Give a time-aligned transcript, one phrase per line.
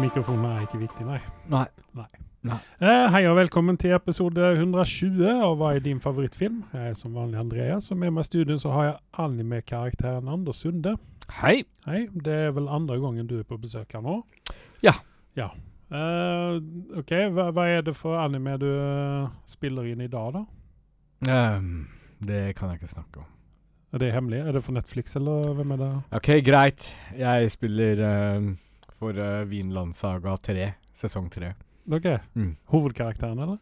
[0.00, 1.20] mikrofonen er ikke viktig, nei.
[1.50, 1.66] Nei.
[2.46, 6.60] Eh, hei og velkommen til episode 120 av Hva er din favorittfilm?
[6.74, 10.60] Jeg er som vanlig Andreas, og med meg i studio så har jeg anime-karakteren Anders
[10.62, 10.92] Sunde.
[11.40, 11.64] Hei.
[11.88, 14.20] Hei, det er vel andre gangen du er på besøk her nå?
[14.84, 14.94] Ja.
[15.38, 15.48] Ja.
[15.90, 16.58] Eh,
[17.00, 20.44] OK, hva, hva er det for anime du eh, spiller inn i dag, da?
[21.56, 21.88] Um,
[22.20, 23.32] det kan jeg ikke snakke om.
[23.96, 24.42] Er det hemmelig?
[24.44, 25.90] Er det for Netflix, eller hvem er det?
[26.18, 26.92] OK, greit.
[27.16, 28.48] Jeg spiller ehm,
[28.98, 31.52] for uh, Vinlandsaga 3, sesong 3.
[31.92, 32.06] OK.
[32.34, 32.56] Mm.
[32.72, 33.58] Hovedkarakteren, eller?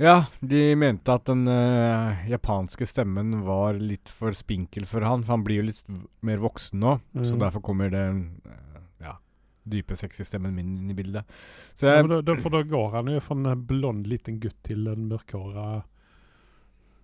[0.00, 5.34] Ja, de mente at den uh, japanske stemmen var litt for spinkel for han, for
[5.36, 5.82] han blir jo litt
[6.24, 7.40] mer voksen nå, så Mm.
[7.42, 9.16] derfor kommer den uh, ja,
[9.68, 11.24] dype, sexy stemmen min inn i bildet.
[11.74, 14.56] Så Ja, men da, da, for da går han jo fra en blond liten gutt
[14.64, 15.82] til en mørkhåra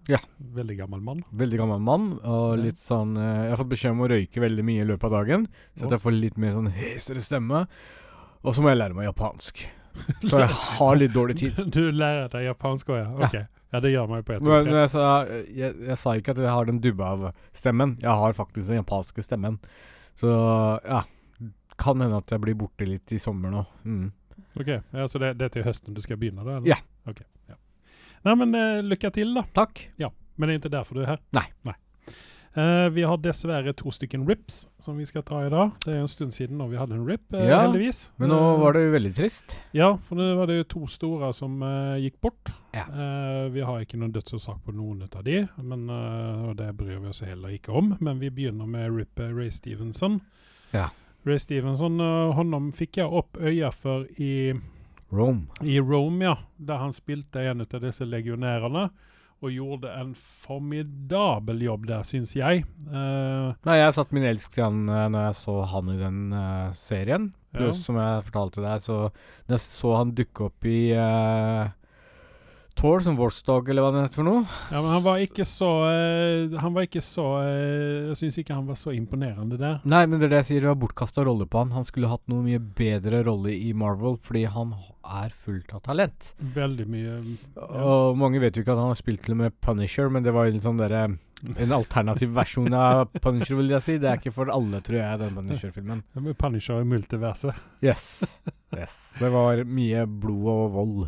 [0.09, 0.19] Ja.
[0.57, 1.19] Veldig gammel mann.
[1.37, 4.65] veldig gammel mann, og litt sånn eh, Jeg har fått beskjed om å røyke veldig
[4.65, 5.45] mye i løpet av dagen,
[5.77, 7.67] så jeg får litt mer sånn hesere stemme.
[8.41, 9.61] Og så må jeg lære meg japansk.
[10.31, 11.61] Så jeg har litt dårlig tid.
[11.75, 13.29] Du lærer deg japansk òg, ja?
[13.29, 13.39] Ok.
[13.69, 14.77] Ja, det gjør meg på ett når tre.
[14.81, 15.07] jeg, sa,
[15.53, 17.99] jeg, jeg sa ikke at jeg har den dubba av stemmen.
[18.01, 19.59] Jeg har faktisk den japanske stemmen.
[20.17, 20.31] Så
[20.87, 21.03] ja.
[21.79, 23.67] Kan hende at jeg blir borte litt i sommer nå.
[23.85, 24.07] Mm.
[24.59, 26.57] Ok, ja, Så det, det er til høsten du skal begynne, da?
[26.57, 26.71] eller?
[26.73, 26.79] Ja.
[27.11, 27.59] Ok, ja.
[28.27, 29.45] Nei, men uh, lykke til, da.
[29.57, 29.85] Takk.
[30.01, 31.23] Ja, Men det er ikke derfor du er her.
[31.35, 31.51] Nei.
[32.59, 35.77] Eh, vi har dessverre to stykken rips som vi skal ta i dag.
[35.85, 38.01] Det er en stund siden når vi hadde en rip, uh, Ja, heldigvis.
[38.19, 39.55] Men nå var det jo veldig trist.
[39.77, 41.61] Ja, for nå var det jo to store som
[42.03, 42.51] gikk bort.
[42.75, 42.89] Ja.
[43.53, 47.23] Vi har ikke noen dødsårsak på noen av de, men, og det bryr vi oss
[47.23, 47.93] heller ikke om.
[48.01, 50.19] Men vi begynner med Rip Ray Stevenson.
[50.75, 50.89] Ja.
[51.29, 54.55] Ray Stevenson, uh, honom fikk jeg opp øya for i,
[55.11, 55.47] Rome.
[55.63, 56.37] i Rome, ja.
[56.57, 58.89] Der han spilte en av disse legionærene.
[59.39, 62.65] Og gjorde en formidabel jobb der, syns jeg.
[62.91, 66.19] Uh, Nei, jeg satt min elsk til han uh, når jeg så han i den
[66.35, 67.29] uh, serien.
[67.53, 67.61] Ja.
[67.61, 68.97] Pluss, som jeg fortalte deg, så
[69.47, 71.71] når jeg så han dukke opp i uh,
[72.79, 74.43] Tor som Watchdog, eller hva det heter for noe.
[74.71, 78.55] ja, men han var ikke så uh, Han var ikke så uh, Jeg syns ikke
[78.55, 79.81] han var så imponerende der.
[79.83, 81.75] Nei, men det er det jeg sier, det var bortkasta rolle på han.
[81.75, 84.77] Han skulle hatt noe mye bedre rolle i Marvel, fordi han
[85.09, 86.31] er fullt av talent.
[86.55, 87.19] Veldig mye
[87.59, 90.37] Og mange vet jo ikke at han har spilt til og med Punisher, men det
[90.37, 91.05] var jo en sånn derre
[91.59, 93.99] En alternativ versjon av Punisher, vil jeg si.
[93.99, 96.07] Det er ikke for alle, tror jeg, den Punisher-filmen.
[96.15, 97.59] Ja, men Punisher i multiverset.
[97.83, 98.09] Yes.
[98.75, 98.99] yes.
[99.19, 101.07] Det var mye blod og vold.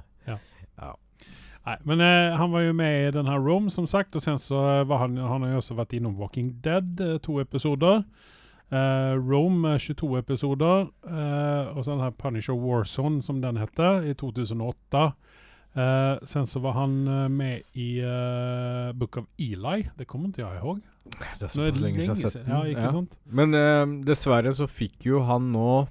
[1.66, 4.16] Nei, men eh, han var jo med i den her Rome, som sagt.
[4.16, 7.19] Og sen så eh, var han Han har jo også vært innom Walking Dead, eh,
[7.21, 8.04] to episoder.
[8.71, 10.88] Eh, Rome, eh, 22 episoder.
[11.75, 15.12] og så den her Punisher Warzone, som den heter, i 2008.
[15.76, 17.04] Eh, sen så var han
[17.37, 18.00] med i
[18.94, 19.88] Book of Eli.
[19.99, 20.81] Det kommer ikke jeg ihåg.
[21.04, 22.54] Det er så, såpass det lenge siden jeg har sett den.
[22.54, 23.19] Ja, ikke sant?
[23.26, 25.88] Men dessverre så fikk jo han nå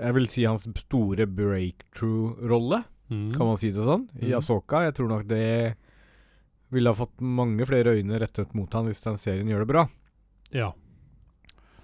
[0.00, 3.32] Jeg vil si hans store breakthrough-rolle, Mm.
[3.36, 4.36] kan man si det sånn, i Mhm.
[4.38, 4.84] Asoka.
[4.86, 5.74] Jeg tror nok det
[6.70, 9.88] ville ha fått mange flere øyne rettet mot han hvis den serien gjør det bra.
[10.52, 10.72] Ja.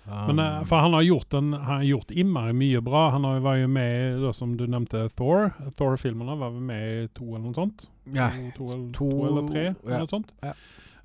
[0.07, 3.11] Um, Men eh, for han har gjort, en, han har gjort innmari mye bra.
[3.11, 5.51] Han har, var jo med i, da, som du nevnte, Thor.
[5.77, 7.89] Thor-filmene var vel med i to eller noe sånt?
[8.15, 9.75] ja, to, eller, to- to eller tre, ja.
[9.85, 10.31] eller noe sånt.
[10.47, 10.53] Ja.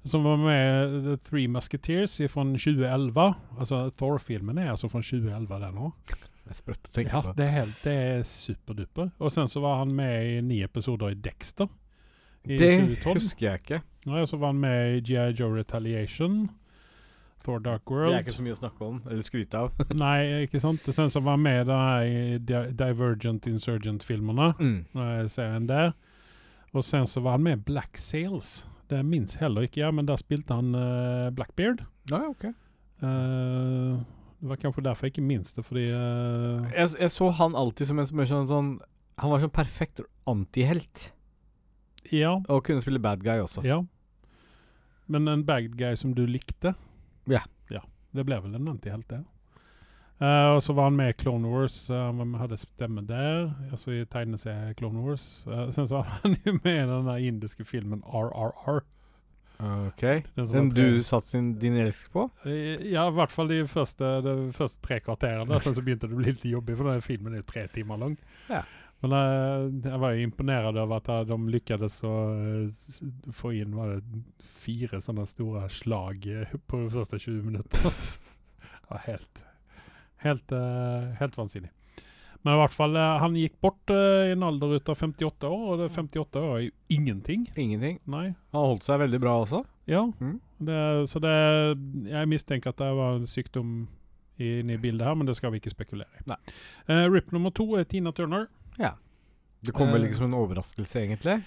[0.06, 3.36] Som var med i The Three Musketeers fra 2011.
[3.58, 5.94] Altså Thor-filmen er altså fra 2011 den òg.
[6.52, 7.34] Det er sprøtt å tenke Ja, på.
[7.38, 9.12] det er, helt, det er superduper.
[9.24, 11.70] Og sen så var han med i ni episoder i Dexter.
[12.44, 13.14] I Det 2012.
[13.22, 13.80] husker jeg ikke.
[14.10, 15.30] Ja, og så var han med i G.I.
[15.38, 16.50] Joe Retaliation.
[17.46, 18.12] Thor Dark World.
[18.12, 19.72] Det er ikke så mye å snakke om, eller skryte av.
[19.98, 20.84] Nei, ikke sant?
[20.94, 24.52] Sen så var han med da i Divergent Insurgent-filmerne.
[24.60, 24.76] mm.
[24.98, 25.94] Når jeg ser en der.
[26.74, 28.68] Og sen så var han med i Black Sails.
[28.92, 31.82] Det minns heller ikke jeg, men der spilte han uh, Blackbeard.
[32.12, 32.50] Ja, ok.
[33.02, 34.02] Eh,
[34.42, 36.66] det var kanskje derfor jeg ikke minste, det, fordi uh...
[36.74, 38.70] Jeg, jeg så han alltid som en som er sånn, sånn
[39.22, 41.12] Han var sånn perfekt antihelt.
[42.10, 42.40] Ja.
[42.50, 43.62] Og kunne spille bad guy også.
[43.68, 43.84] ja.
[45.12, 46.74] Men en bad guy som du likte?
[47.30, 47.44] Ja.
[47.70, 47.84] ja.
[48.16, 49.22] Det ble vel en antihelt, det.
[50.22, 51.90] Uh, og så var han med i Clone Wars.
[51.90, 55.44] eh, Han hadde stemme der, altså i tegneserien Clone Wars.
[55.48, 58.84] Uh, sen så var han jo med i den indiske filmen RRR.
[59.62, 60.04] Ok.
[60.36, 62.28] Den Den du satte sin, din elsk på?
[62.46, 65.60] Eh, Ja, i hvert fall de første, de første tre kvarterene.
[65.64, 68.02] Sen så begynte det å bli litt jobbig, for den filmen er jo tre timer
[68.02, 68.18] lang.
[68.50, 68.64] Ja.
[69.02, 73.06] Men jeg, jeg var jo imponert over at eh, de lykkes å eh,
[73.38, 74.26] få inn var det
[74.62, 78.04] fire sånne store slag eh, på de første 20 minutter.
[78.82, 79.48] det var helt
[80.22, 81.72] helt, eh, helt vansinnig.
[82.44, 85.50] Men i hvert fall, eh, han gikk bort eh, i en alder ut av 58
[85.50, 87.44] år, og det 58 år er jo ingenting.
[87.56, 88.00] Ingenting.
[88.10, 88.32] Nei.
[88.56, 89.64] Han holdt seg veldig bra også.
[89.88, 90.40] Ja, Mm.
[90.62, 91.32] det, så det
[92.10, 93.88] Jeg mistenker at det var en sykdom
[94.40, 96.34] inne i bildet her, men det skal vi ikke spekulere i.
[96.90, 98.48] Eh, Rip nummer to er Tina Turner.
[98.80, 98.94] Ja.
[99.64, 101.44] Det kom vel ikke som en overraskelse, egentlig?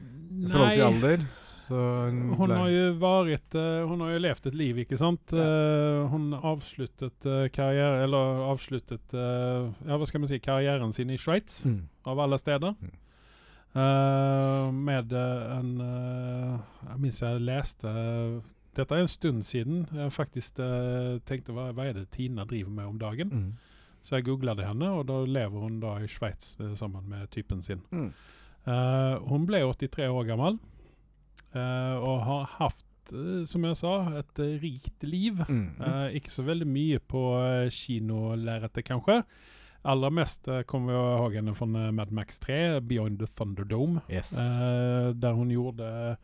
[0.00, 1.24] I forhold til alder.
[1.70, 1.80] Så
[2.10, 5.30] hun har jo vært eh, Hun har jo levd et liv, ikke sant?
[5.32, 11.12] Eh, hun avsluttet uh, karriere Eller avsluttet eh, Ja, hva skal man si Karrieren sin
[11.14, 11.84] i Sveits, Mm.
[12.10, 12.74] av alle steder.
[12.80, 12.96] Mm.
[13.70, 16.58] Uh, med eh, en uh,
[16.88, 17.92] Jeg minns jeg leste
[18.74, 19.84] Dette er en stund siden.
[19.94, 23.30] Jeg faktisk uh, tenkte hva, hva er det Tina driver med om dagen?
[23.30, 23.52] Mm.
[24.02, 27.62] Så jeg googla det henne, og da lever hun da i eh, sammen med typen
[27.62, 27.82] sin.
[27.90, 28.12] Mm.
[28.66, 30.79] Eh, hun ble 83 år gammel eh,
[31.58, 35.40] og har hatt, eh, som jeg sa, et eh, rikt liv.
[35.48, 35.64] Mm.
[35.80, 37.24] Eh, ikke så veldig mye på
[37.74, 39.22] kinolerretet, kanskje.
[39.90, 44.32] Aller mest kommer vi ihåg henne fra eh, Mad Max 3, 'Beyond the Thunderdome', yes.
[44.36, 46.16] eh, der hun gjorde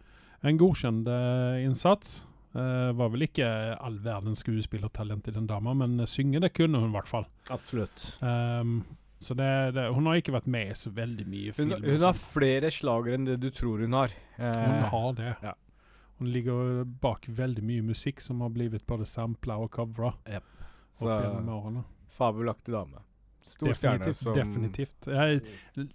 [0.42, 2.26] en godkjent eh, innsats.
[2.56, 3.46] Eh, var vel ikke
[3.84, 7.26] all verdens skuespillertalent i den dama, men eh, synge det kunne hun i hvert fall.
[7.52, 8.06] Absolutt.
[8.20, 8.78] Um,
[9.18, 9.46] så det,
[9.76, 11.70] det, hun har ikke vært med i så veldig mye Hun, film.
[11.80, 14.12] Hun, hun har flere slager enn det du tror hun har.
[14.36, 15.34] Hun Eh, har det.
[15.42, 15.54] ja.
[16.18, 20.14] Hun ligger bak veldig mye musikk som har blitt både sampla og covra
[20.96, 21.84] så opp
[22.16, 23.02] fabelaktig dame.
[23.44, 24.22] Stor stjerne Definitivt.
[24.22, 25.08] som definitivt.
[25.12, 25.88] Jeg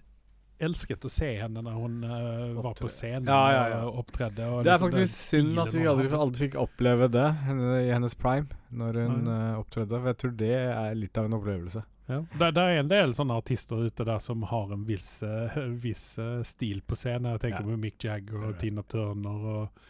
[0.62, 3.79] elsket å se henne når hun uh, var på scenen Ja, ja, ja.
[3.88, 4.45] og opptredde.
[4.45, 7.71] Og Det er liksom faktisk synd at vi hun aldri, aldri fikk oppleve det henne,
[7.81, 9.97] i hennes prime, når hun eh, opptredde.
[9.97, 11.83] For jeg tror det er litt av en opplevelse.
[12.09, 12.24] Ja.
[12.39, 16.18] Det, det er en del sånne artister ute der som har en viss, eh, viss
[16.19, 17.31] eh, stil på scenen.
[17.38, 17.69] Jeg tenker Ja.
[17.69, 19.81] på Mick Jagger og Tina Turner og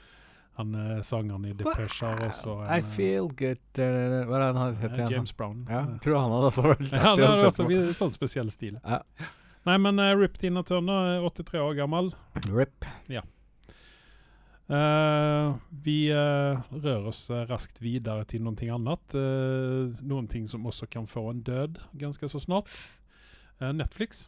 [0.59, 4.41] han uh, sangeren i Depeche har også en, I eh, feel good uh, Hva er
[4.41, 5.11] det han heter han?
[5.13, 5.61] James Brown.
[5.69, 8.75] Ja, Eh, tror han hadde også vært Ja, det er også en sånn spesiell stil.
[8.83, 8.99] Ja.
[9.65, 12.11] Nei, men uh, Rip Tina Turner er 83 år gammel.
[12.51, 12.85] Rip.
[14.71, 15.53] Eh,
[15.83, 19.15] vi uh, rører oss eh, raskt videre til noe annet.
[19.15, 22.71] Uh, noen ting som også kan få en død ganske så snart.
[23.61, 24.25] Netflix.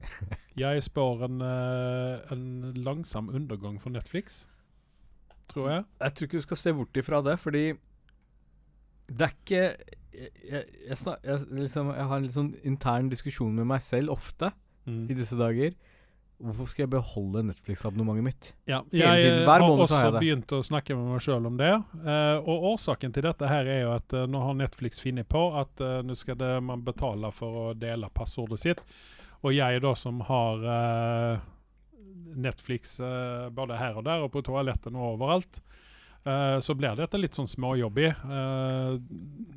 [0.58, 4.48] Jeg spår en, en langsom undergang for Netflix,
[5.48, 5.84] tror jeg.
[6.00, 7.62] Jeg tror ikke du skal se bort ifra det, fordi
[9.08, 9.62] det er ikke
[10.14, 13.82] Jeg, jeg, jeg, snak, jeg, liksom, jeg har en litt sånn intern diskusjon med meg
[13.82, 14.50] selv ofte
[14.86, 15.04] Mm.
[15.08, 15.74] i disse dager.
[16.42, 18.48] Hvorfor skal jeg beholde Netflix-abonnementet mitt?
[18.68, 21.70] Ja, jeg har også begynt å snakke med meg sjøl om det.
[22.02, 25.44] Uh, og årsaken til dette her er jo at uh, nå har Netflix funnet på
[25.60, 28.82] at uh, nå skal det, man betale for å dele passordet sitt.
[29.46, 30.62] Og jeg da som har
[32.34, 32.94] Netflix
[33.52, 35.60] både her og der, og på toaletten og overalt,
[36.64, 38.08] så blir dette litt sånn småjobbig.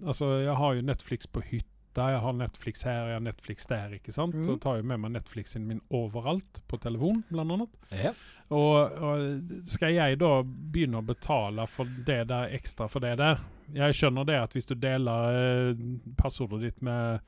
[0.04, 3.94] Altså, jeg har jo Netflix på hytta, jeg har Netflix her, jeg har Netflix der,
[3.98, 4.36] ikke sant?
[4.38, 4.46] Mm.
[4.46, 7.68] Så tar jeg med meg Netflixen min overalt, på telefon, bl.a.
[7.92, 8.14] Ja.
[8.54, 13.42] Og, og skal jeg da begynne å betale for det der ekstra for det der?
[13.76, 15.82] Jeg skjønner det at hvis du deler eh,
[16.20, 17.20] passordet ditt med,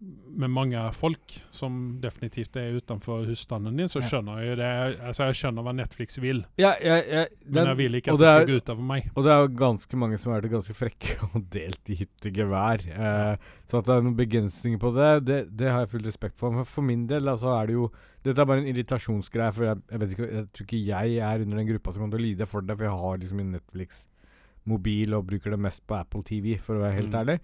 [0.00, 4.70] med mange folk, som definitivt er utenfor husstanden din, så skjønner jeg jo det.
[5.08, 8.32] Altså jeg skjønner hva Netflix vil, Ja, jeg, jeg, men jeg vil ikke at det,
[8.34, 9.06] skal gå utover meg.
[9.14, 12.84] Og det er jo ganske mange som har vært ganske frekke og delt i hyttegevær.
[12.90, 16.36] Eh, så at det er noen begrensninger på det, det, det har jeg full respekt
[16.42, 16.52] for.
[16.52, 17.86] Men for min del altså, er det jo
[18.24, 21.42] Dette er bare en irritasjonsgreie, for jeg, jeg vet ikke Jeg tror ikke jeg er
[21.44, 23.50] under den gruppa som kommer til å lide for det, for jeg har liksom en
[23.58, 27.18] Netflix-mobil og bruker det mest på Apple TV, for å være helt Mm.
[27.20, 27.38] ærlig.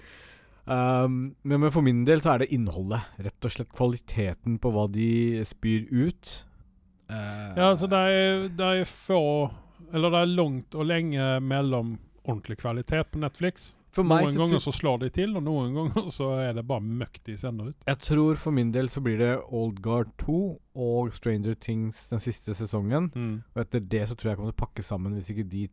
[0.64, 3.08] Um, men, for min del så er det innholdet.
[3.18, 6.36] Rett og slett kvaliteten på hva de spyr ut.
[7.10, 9.50] Uh, Ja, altså det er, det er få
[9.90, 13.74] Eller det er langt og lenge mellom ordentlig kvalitet på Netflix.
[13.90, 16.84] for Noen så ganger så slår de til, og noen ganger så er det bare
[16.84, 17.76] møkk de sender ut.
[17.88, 20.36] Jeg tror for min del så blir det Old Guard 2
[20.76, 23.10] og Stranger Things den siste sesongen.
[23.56, 25.64] Og etter det så tror jeg kommer til å pakke sammen hvis ikke de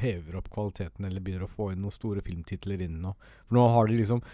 [0.00, 3.14] hever opp kvaliteten eller begynner å få inn noen store filmtitler inn nå.
[3.46, 4.24] For nå har de liksom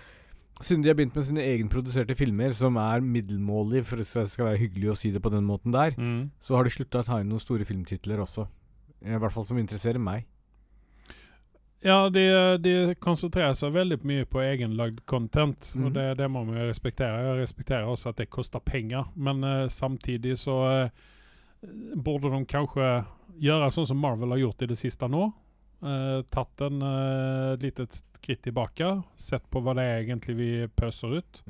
[0.61, 4.59] Siden de har begynt med sine egenproduserte filmer, som er middelmålige, for det skal være
[4.61, 6.31] hyggelig å si det på den måten der, Mm.
[6.39, 8.45] så har de slutta å ta inn noen store filmtitler også.
[9.01, 10.27] I hvert fall som interesserer meg.
[11.81, 12.27] Ja, de,
[12.61, 15.87] de konsentrerer seg veldig mye på egenlagd content, mm.
[15.87, 17.23] og det, det må man jo respektere.
[17.25, 20.91] Jeg respekterer også at det koster penger, men uh, samtidig så eh,
[22.01, 22.89] borde de kanskje
[23.41, 25.31] gjøre sånn som Marvel har gjort i det siste nå.
[25.81, 31.19] Uh, tatt en uh, litet skritt tilbake, sett på hva det er egentlig vi pøser
[31.23, 31.41] ut.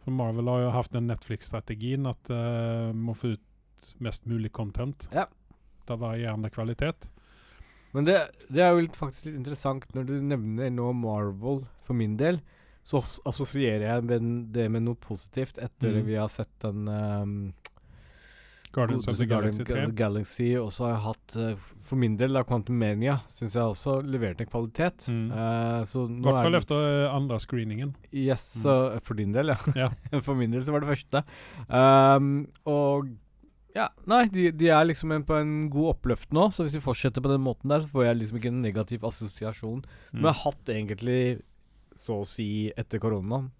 [0.00, 5.08] For Marvel har jo hatt den Netflix-strategien at uh, må få ut mest mulig content.
[5.12, 5.26] Ja.
[5.90, 7.10] Av varierende kvalitet.
[7.92, 8.16] Men det,
[8.48, 12.38] det er jo litt, faktisk litt interessant når du nevner nå Marvel, for min del.
[12.86, 16.04] Så ass- assosierer jeg med det med noe positivt etter Mm.
[16.06, 17.34] vi har sett den ehm,
[18.72, 19.86] Guardians of the Galaxy 3.
[19.98, 23.64] Galaxy, og så har jeg hatt eh, For min del, da Quantum Mania syns jeg
[23.64, 25.08] også leverte en kvalitet.
[25.10, 25.24] Mm.
[25.32, 27.96] Uh, så I hvert er fall efter andre screeningen.
[28.14, 28.62] Yes, Mm.
[28.62, 29.56] så for din del, ja.
[29.74, 29.88] Ja.
[30.26, 31.24] for min del så var det første.
[31.68, 33.10] Um, og
[33.74, 36.82] ja, nei, de, de er liksom en, på en god oppløft nå, så hvis vi
[36.82, 39.82] fortsetter på den måten der, så får jeg liksom ikke en negativ assosiasjon.
[40.10, 40.24] Som Mm.
[40.26, 41.20] jeg har hatt egentlig
[41.98, 42.48] så å si
[42.78, 43.50] etter koronaen.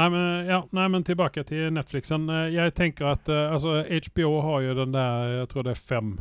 [0.00, 2.24] Nei men, ja, nei, men tilbake til Netflixen.
[2.54, 6.14] Jeg tenker at att eh, HBO har jo den der Jeg tror det er fem,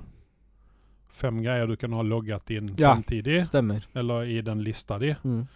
[1.15, 2.95] fem greier du kan ha loggat inn Ja.
[2.95, 3.45] samtidig.
[3.48, 3.86] Stemmer.
[3.95, 5.15] Eller i den lista di.
[5.24, 5.48] Mm.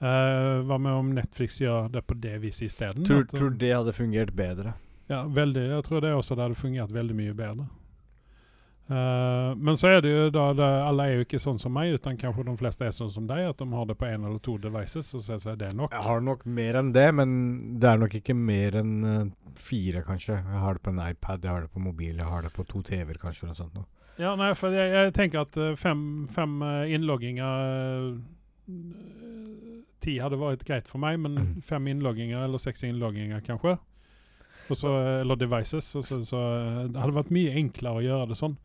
[0.00, 3.04] Uh, hva med om Netflix gjør det på det viset isteden?
[3.04, 4.72] Tror, eh, tror det hadde fungert bedre.
[5.08, 5.66] Ja, veldig.
[5.70, 7.66] Jeg tror det også det hadde fungert veldig mye bedre.
[8.90, 11.92] Eh, men så er det jo da, det, alle er jo ikke sånn som meg,
[11.94, 14.40] utan kanskje de fleste er sånn som deg, at de har det på en eller
[14.42, 15.94] to devices, og så, så er det nok.
[15.94, 17.36] Jeg har nok mer enn det, men
[17.78, 19.22] det er nok ikke mer enn eh,
[19.60, 20.40] fire, kanskje.
[20.40, 22.66] Jeg har det på en iPad, jeg har det på mobil, jeg har det på
[22.66, 23.46] to TV-er, kanskje.
[23.46, 23.78] eller sånt.
[23.78, 23.86] noe.
[24.20, 26.02] Ja, nei, for jeg, jeg tenker at eh, fem,
[26.34, 26.58] fem
[26.90, 28.18] innlogginger
[30.00, 31.38] Ti hadde vært greit for meg, men
[31.70, 33.76] fem innlogginger eller seks innlogginger kanskje.
[34.70, 35.92] Og så, eller devices.
[35.98, 38.56] Og så, så eh, det hadde vært mye enklere å gjøre det sånn.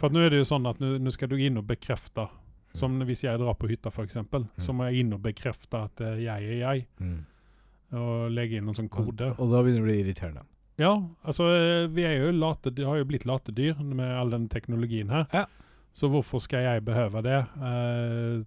[0.00, 2.28] For nå er det jo sånn at nå skal du inn og bekrefte.
[2.74, 4.18] Som hvis jeg drar på hytta, f.eks.,
[4.66, 6.88] så må jeg inn og bekrefte at eh, jeg er jeg.
[6.98, 7.20] Mm.
[8.00, 9.30] Og legge inn en sånn kode.
[9.36, 10.46] Og, og da begynner det å bli irriterende.
[10.80, 14.48] Ja, altså eh, vi er jo late, har jo blitt late dyr med all den
[14.50, 15.28] teknologien her.
[15.34, 15.46] Ja.
[15.94, 17.38] Så hvorfor skal jeg behøve det?
[17.62, 18.42] Eh,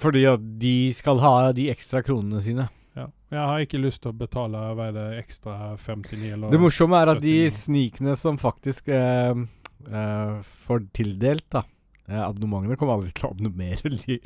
[0.00, 2.70] Fordi at de skal ha de ekstra kronene sine.
[2.96, 3.06] Ja.
[3.32, 7.00] Jeg har ikke lyst til å betale hva er det, ekstra 59 eller Det morsomme
[7.02, 9.36] er at de snikene som faktisk eh,
[9.90, 10.36] eh,
[10.66, 11.64] får tildelt da
[12.08, 13.92] eh, Abonnementene kommer aldri til å abonnere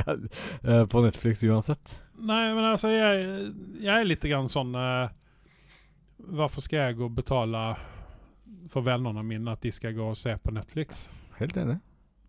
[0.70, 1.96] eh, på Netflix uansett.
[2.20, 3.50] Nei, men altså, jeg,
[3.80, 5.10] jeg er litt grann sånn eh,
[6.30, 7.64] Hvorfor skal jeg gå og betale
[8.70, 11.08] for vennene mine at de skal gå og se på Netflix?
[11.40, 11.80] Helt enig.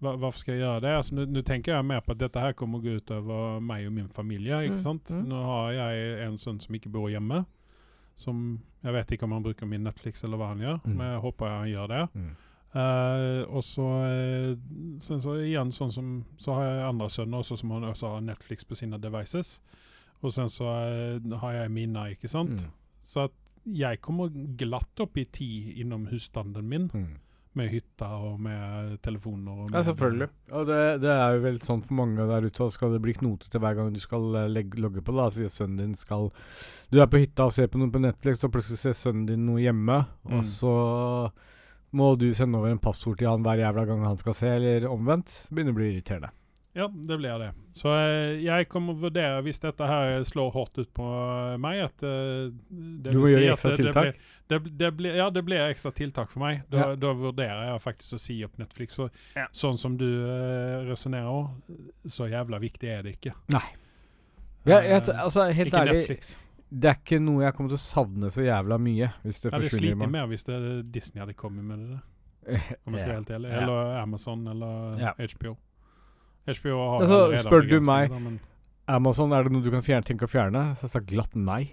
[0.01, 0.98] Hva- Varför ska jag göra det?
[0.98, 3.60] Alltså, nu, nu tänker jag mer på att detta här kommer att gå ut över
[3.60, 4.48] mig och min familj.
[4.48, 5.10] Ikke Mm, sant?
[5.10, 5.24] mm.
[5.29, 7.43] Nu har jag en son som ikke bor hjemme.
[8.15, 10.79] Som, jag vet inte om han brukar min Netflix eller vad han gör.
[10.86, 10.98] Mm.
[10.98, 12.08] Men jag hoppas han gör det.
[12.13, 12.36] Mm.
[12.74, 14.03] Eh, och så,
[15.00, 18.22] sen så igen sån som, så har jag andra söner också som har, också har
[18.22, 19.62] Netflix på sina devices.
[20.20, 22.50] Och sen så uh, har jag mina, ikke sant?
[22.50, 22.72] Mm.
[23.01, 23.31] Så att
[23.63, 26.89] jag kommer glatt upp i tid inom husstanden min.
[27.60, 29.51] Med hytta og med telefoner.
[29.65, 30.29] Og Ja, selvfølgelig.
[30.55, 33.12] Og det, det er jo vel sånn for mange der ute, at skal det bli
[33.17, 36.29] knotete hver gang du skal eh, legge, logge på, da, Si sier sønnen din skal
[36.91, 39.46] Du er på hytta og ser på noe på Netflix, og plutselig ser sønnen din
[39.46, 40.38] noe hjemme, Mm.
[40.38, 40.75] og så
[41.91, 44.88] må du sende over en passord til han hver jævla gang han skal se, eller
[44.88, 45.27] omvendt.
[45.50, 46.29] Det begynner å bli irriterende.
[46.73, 47.49] Ja, det blir det.
[47.75, 51.81] Så eh, jeg kommer å vurdere, hvis dette her slår hardt ut på eh, meg
[51.83, 54.03] at eh, det Du må gjøre ekstra det- det tiltak.
[54.03, 56.63] blir- Det, det blir, ja, det blir ekstra tiltak for meg.
[56.69, 56.95] Da, Ja.
[56.95, 58.95] da vurderer jeg faktisk å si opp Netflix.
[58.95, 59.47] For Ja.
[59.51, 61.51] Sånn som du uh, resonnerer,
[62.07, 63.33] så jævla viktig er det ikke.
[63.51, 63.63] Nei.
[64.65, 66.37] Ja, jeg, altså, helt ikke ærlig, Netflix.
[66.71, 69.51] det er ikke noe jeg kommer til å savne så jævla mye hvis det Jeg
[69.55, 69.91] hadde forsvinner.
[69.91, 71.99] i slitt mer hvis det, Disney hadde kommet med det.
[72.85, 73.49] Om jeg skal være helt ærlig.
[73.51, 73.61] Ja.
[73.63, 75.13] Eller Amazon eller Ja.
[75.17, 75.57] HBO.
[76.48, 78.38] HBO har Altså, allerede spør du meg- da,
[78.95, 80.75] Amazon, er det noe du kan fjerne, tenke å fjerne?
[80.77, 81.71] Så jeg sa glatt nei.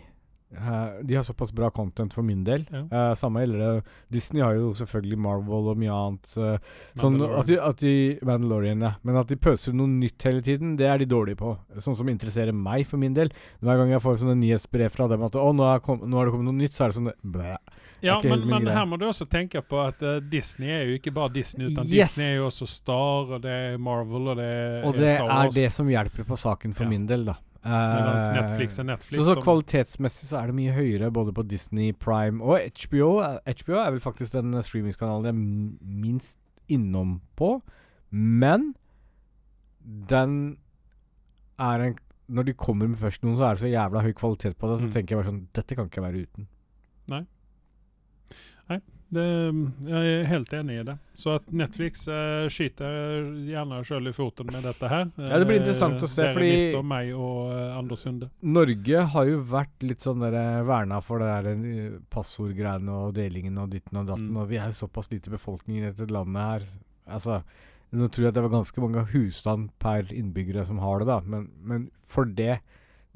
[0.49, 2.63] Uh, de har såpass bra content for min del.
[2.73, 2.81] Ja.
[2.89, 3.83] Uh, samme gjelder det
[4.17, 6.31] Disney har jo selvfølgelig Marvel og mye annet.
[6.41, 7.93] Uh, sånn at de, at de
[8.25, 8.95] Mandalorian, ja.
[9.05, 11.53] Men at de pøser noe nytt hele tiden, det er de dårlige på.
[11.85, 13.33] Sånn som interesserer meg for min del.
[13.61, 16.37] Hver gang jeg får sånne nyhetsbrev fra dem at å, nå, kom, nå har det
[16.37, 17.59] kommet noe nytt, så er det sånn blæ.
[18.03, 21.11] Ja, men, men her må du også tenke på at uh, Disney er jo ikke
[21.15, 22.15] bare Disney, utan Yes!
[22.15, 25.33] Disney er jo også Star, og det er Marvel, og det er Og det Star
[25.47, 26.89] er det som hjelper på saken for Ja.
[26.95, 27.35] min del, da.
[27.65, 29.19] Eh, Netflix er Netflix.
[29.19, 33.19] Så, så kvalitetsmessig så er det mye høyere både på Disney, Prime og HBO.
[33.45, 36.39] HBO er vel faktisk den eh, streamingskanalen jeg er minst
[36.71, 37.57] innom på.
[38.15, 38.75] Men
[39.85, 40.59] den
[41.59, 41.97] er en
[42.29, 44.79] Når de kommer med først noen, så er det så jævla høy kvalitet på det,
[44.83, 44.93] så Mm.
[44.93, 46.47] tenker jeg bare sånn Dette kan ikke være uten.
[49.15, 49.25] Det,
[49.89, 50.95] jeg er helt enig i det.
[51.17, 55.07] Så at Netflix eh, skyter gjerne sjøl i foten med dette her.
[55.17, 58.29] Ja, det blir interessant å se, Dere fordi- mister meg og eh, Anders Sunde.
[58.43, 63.15] Norge har jo vært litt sånn der eh, verna for det der eh, passordgreiene og
[63.17, 64.37] delingen og ditten og datten, Mm.
[64.43, 66.69] og vi er såpass lite befolkning i dette landet her.
[67.09, 67.41] Altså,
[67.97, 71.21] nå tror jeg at det var ganske mange husstand per innbyggere som har det, da,
[71.25, 72.59] men, men for det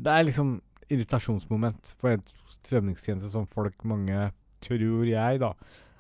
[0.00, 2.22] Det er liksom irritasjonsmoment for en
[2.56, 4.30] strømningstjeneste som folk, mange,
[4.62, 5.52] tror jeg, da,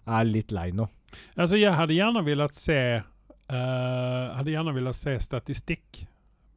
[0.06, 0.88] er litt lei nå.
[1.36, 6.06] Altså, jeg hadde gjerne villet se uh, Hadde gjerne villet se statistikk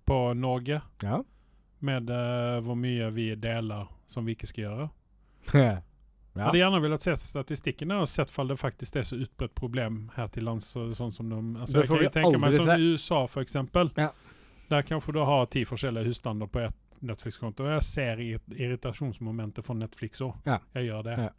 [0.08, 1.24] på Norge Ja.
[1.80, 4.88] med uh, hvor mye vi deler som vi ikke skal gjøre.
[6.36, 10.10] Jeg hadde gjerne villet se statistikkene og sett om det faktisk er så utbredt problem
[10.18, 10.66] her til lands.
[10.76, 13.20] sånn som de, altså, Det jeg får vi jo tenke meg aldri som i USA,
[13.32, 13.92] for eksempel.
[13.96, 14.10] Ja.
[14.68, 17.64] Der kanskje du har ti forskjellige husstander på ett Netflix-konto.
[17.64, 20.36] og Jeg ser irritasjonsmomentet for Netflix òg.
[20.48, 20.60] Ja.
[20.76, 21.18] Jeg gjør det.
[21.24, 21.30] Ja.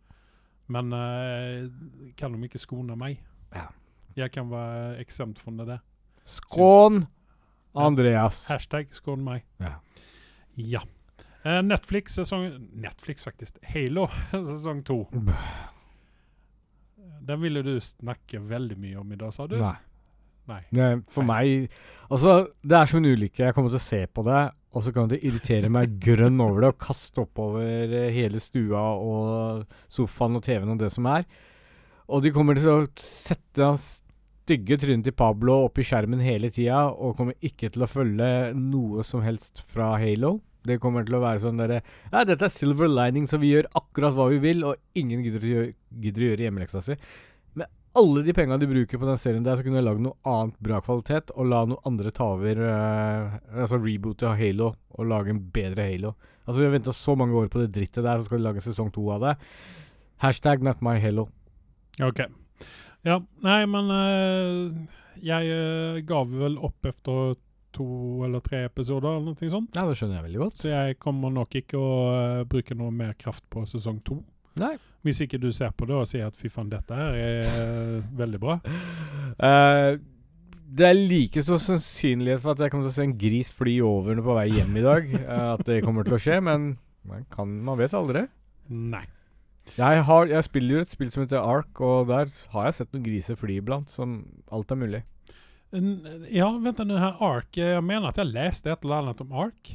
[0.73, 1.67] Men uh,
[2.19, 3.21] kan de ikke skåne meg?
[3.55, 3.69] Ja.
[4.17, 5.79] Jeg kan være eksemt fra det.
[6.27, 7.05] Skån
[7.77, 8.47] Andreas.
[8.51, 9.45] Hashtag skån meg.
[9.63, 9.77] Ja.
[10.57, 10.83] Ja.
[11.45, 13.61] Uh, Netflix sesong Netflix, faktisk.
[13.63, 15.05] Halo sesong to.
[17.27, 19.59] Den ville du snakke veldig mye om i dag, sa du?
[19.61, 19.77] Nei.
[20.47, 20.61] Nei.
[20.79, 21.73] Nei, for meg
[22.07, 23.49] Altså, det er så en ulykke.
[23.49, 24.45] Jeg kommer til å se på det,
[24.77, 28.13] og så kommer det til å irritere meg grønn over det og kaste oppover eh,
[28.15, 31.27] hele stua og sofaen og TV-en og det som er.
[32.07, 33.89] Og de kommer til å sette hans
[34.47, 38.29] stygge trynet til Pablo opp i skjermen hele tida, og kommer ikke til å følge
[38.55, 40.37] noe som helst fra Halo.
[40.67, 41.81] Det kommer til å være sånn derre
[42.13, 45.43] Ja, dette er silver lining, så vi gjør akkurat hva vi vil, og ingen gidder
[45.43, 45.73] å gjøre,
[46.03, 46.97] gidder å gjøre hjemmeleksa si.
[47.97, 50.57] Alle de penga de bruker på den serien der, så kunne de lagd noe annet
[50.61, 55.41] bra kvalitet, og la noen andre ta over uh, Altså reboote Halo, og lage en
[55.55, 56.13] bedre Halo.
[56.45, 58.65] Altså, vi har venta så mange år på det drittet der, så skal de lage
[58.65, 59.35] sesong to av det.
[60.23, 61.29] Hashtag not my Halo.
[62.05, 62.21] Ok.
[63.07, 67.37] Ja, nei, men uh, jeg uh, gav vel opp etter
[67.77, 67.87] to
[68.25, 69.77] eller tre episoder, eller noe sånt.
[69.77, 70.61] Ja, det skjønner jeg veldig godt.
[70.63, 74.21] Så jeg kommer nok ikke å uh, bruke noe mer kraft på sesong to.
[74.61, 74.75] Nei.
[75.07, 78.05] Hvis ikke du ser på det og sier at fy faen, dette her er eh,
[78.19, 78.59] veldig bra.
[79.39, 79.97] Uh,
[80.77, 83.77] det er like stor sannsynlighet for at jeg kommer til å se en gris fly
[83.87, 85.13] over på vei hjem i dag.
[85.23, 86.73] eh, at det kommer til å skje, men
[87.07, 88.27] man, kan, man vet aldri.
[88.67, 89.05] Nei.
[89.75, 92.93] Jeg, har, jeg spiller jo et spill som heter Ark, og der har jeg sett
[92.95, 93.91] noen griser fly iblant.
[93.91, 94.19] Som
[94.55, 95.03] alt er mulig.
[96.31, 97.19] Ja, vent nå her.
[97.23, 97.59] Ark.
[97.59, 99.73] Jeg mener at jeg leste et eller annet om Ark.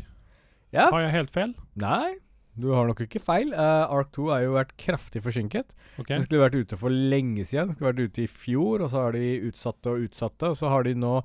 [0.71, 0.87] Ja?
[0.87, 1.55] Har jeg helt feil?
[1.79, 2.15] Nei,
[2.59, 3.53] du har nok ikke feil.
[3.53, 5.69] Uh, Ark 2 har jo vært kraftig forsinket.
[5.99, 6.07] Ok.
[6.11, 7.69] Den skulle vært ute for lenge siden.
[7.71, 10.51] Den skulle vært ute i fjor, og så har de utsatte og utsatte.
[10.51, 11.21] Og så har de nå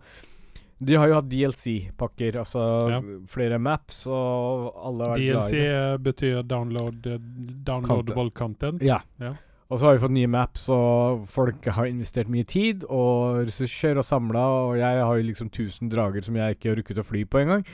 [0.79, 2.99] De har jo hatt DLC-pakker, altså Ja.
[3.33, 5.63] flere maps, og alle har vært glad i det.
[5.63, 8.83] DLC betyr download, downloadable downloadable content.
[8.83, 8.99] Ja.
[9.19, 9.33] Ja.
[9.67, 13.99] Og så har vi fått nye maps, og folk har investert mye tid og ressurser
[13.99, 17.05] og samla, og jeg har jo liksom 1000 drager som jeg ikke har rukket å
[17.07, 17.65] fly på engang.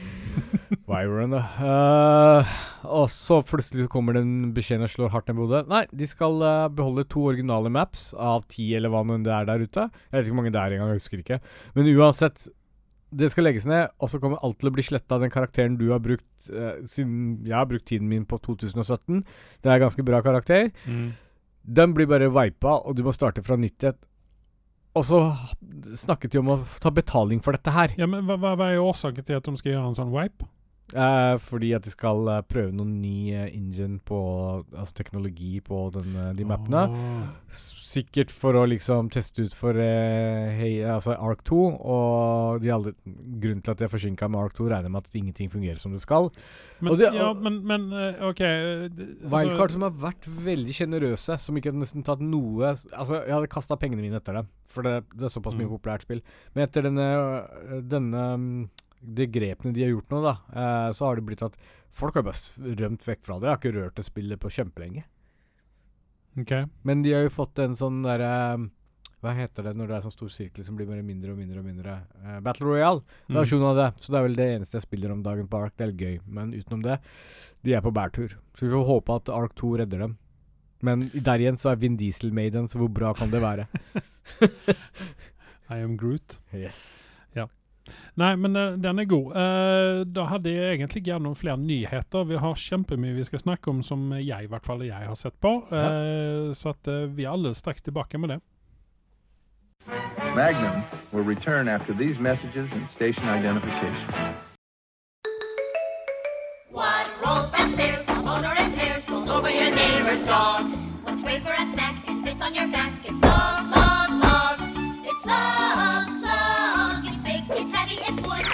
[0.88, 1.42] Wyvern, da.
[1.60, 2.54] Uh,
[2.96, 5.68] og så plutselig så kommer den beskjeden og slår hardt ned på hodet.
[5.68, 9.50] Nei, de skal uh, beholde to originale maps av ti, eller hva nå det er
[9.50, 9.84] der ute.
[9.92, 11.38] Jeg vet ikke hvor mange det er engang, jeg husker ikke.
[11.76, 12.46] Men uansett,
[13.12, 15.76] det skal legges ned, og så kommer alt til å bli sletta av den karakteren
[15.76, 19.20] du har brukt uh, siden jeg har brukt tiden min på 2017.
[19.60, 20.72] Det er en ganske bra karakter.
[20.88, 21.12] Mm.
[21.62, 23.98] Den blir bare vipa, og du må starte fra nytt igjen.
[24.98, 25.20] Og så
[25.96, 27.94] snakket de om å ta betaling for dette her.
[27.96, 30.48] Ja, men hva, hva, er årsaken til at de skal gjøre en sånn wipe?
[30.92, 34.18] Eh, fordi at de skal eh, prøve noen ny eh, engine på
[34.76, 36.82] Altså teknologi på den, de mappene.
[36.92, 37.22] Oh.
[37.52, 41.58] Sikkert for å liksom teste ut for hei, altså Ark 2.
[41.92, 45.16] Og de alle, grunnen til at de er forsinka med Ark 2, regner med at
[45.18, 46.30] ingenting fungerer som det skal.
[46.80, 47.88] Men, Og det- ja, men, men
[48.28, 48.86] OK eh,
[49.22, 53.32] Wildcard altså, som har vært veldig sjenerøse, som ikke har nesten tatt noe Altså, jeg
[53.34, 55.76] hadde kasta pengene mine etter dem, for det, det er såpass mye Mm.
[55.76, 56.22] populært spill.
[56.54, 57.06] Men etter denne,
[57.88, 58.70] denne mm,
[59.02, 61.56] De grepene de har gjort nå, da, eh, så har det blitt at
[61.92, 63.48] folk har bare rømt vekk fra det.
[63.48, 65.02] Jeg har ikke rørt det spillet på kjempelenge.
[66.40, 66.68] Okay.
[66.82, 68.30] Men de har jo fått en sånn derre
[69.20, 71.60] Hva heter det når det er sånn stor sirkel som blir bare mindre og mindre
[71.60, 71.98] og mindre?
[72.22, 73.04] Eh, Battle Royale.
[73.28, 73.36] Mm.
[73.42, 73.90] Av det.
[74.00, 75.76] Så det er vel det eneste jeg spiller om dagen på Ark.
[75.76, 76.16] Det er gøy.
[76.26, 76.98] Men utenom det,
[77.62, 78.34] de er på bærtur.
[78.56, 80.16] Så vi får håpe at Ark 2 redder dem.
[80.82, 83.68] Men der igjen så er Vin Diesel Maiden, så hvor bra kan det være?
[85.72, 86.40] I am Groot.
[86.52, 87.11] yes.
[88.20, 89.36] Nei, men eh, den er god.
[89.36, 92.26] Eh, da hadde jeg egentlig gjerne noen flere nyheter.
[92.28, 95.38] Vi har kjempemye vi skal snakke om som jeg i hvert fall jeg har sett
[95.40, 95.58] på.
[95.72, 95.90] Ja.
[96.54, 98.40] så at eh, vi er alle straks tilbake med det.
[100.36, 104.14] Magnum will return after these messages and station identification.
[106.70, 110.70] What rolls downstairs, the owner in pairs, rolls over your neighbor's dog?
[111.04, 112.92] What's great for a snack and fits on your back?
[113.04, 114.60] It's log, log, log.
[115.04, 116.21] It's long,
[117.82, 118.46] heavy, it's wood.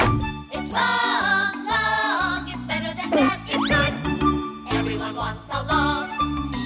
[0.57, 2.49] It's long, long.
[2.49, 3.95] It's better than bad, it's good.
[4.79, 6.09] Everyone wants a long.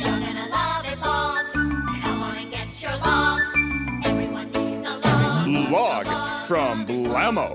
[0.01, 1.45] You're gonna love it long.
[2.03, 3.41] Come on and get your long.
[4.05, 5.71] Everyone needs a long.
[5.73, 6.07] Log
[6.47, 7.49] from Blammo.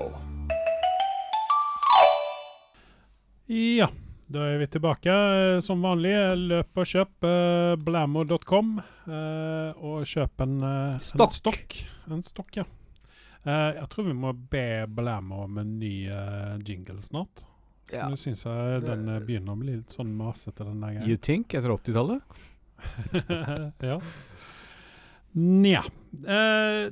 [3.46, 3.88] Ja,
[4.26, 6.12] da er vi tilbake eh, som vanlig.
[6.50, 8.74] Løp og kjøp uh, blammo.com,
[9.08, 11.30] eh, og kjøp en, eh, Stokk.
[11.30, 11.78] en stokk.
[12.12, 12.66] En stokk, ja.
[13.48, 17.46] Eh, jeg tror vi må be Blammo om en ny eh, jingle snart.
[17.92, 18.08] Ja.
[18.10, 21.54] Nå syns jeg den eh, begynner å bli litt sånn masete, den der You think
[21.56, 22.20] etter 80-tallet?
[23.90, 23.96] ja.
[25.38, 25.82] Nja.
[26.28, 26.90] Uh,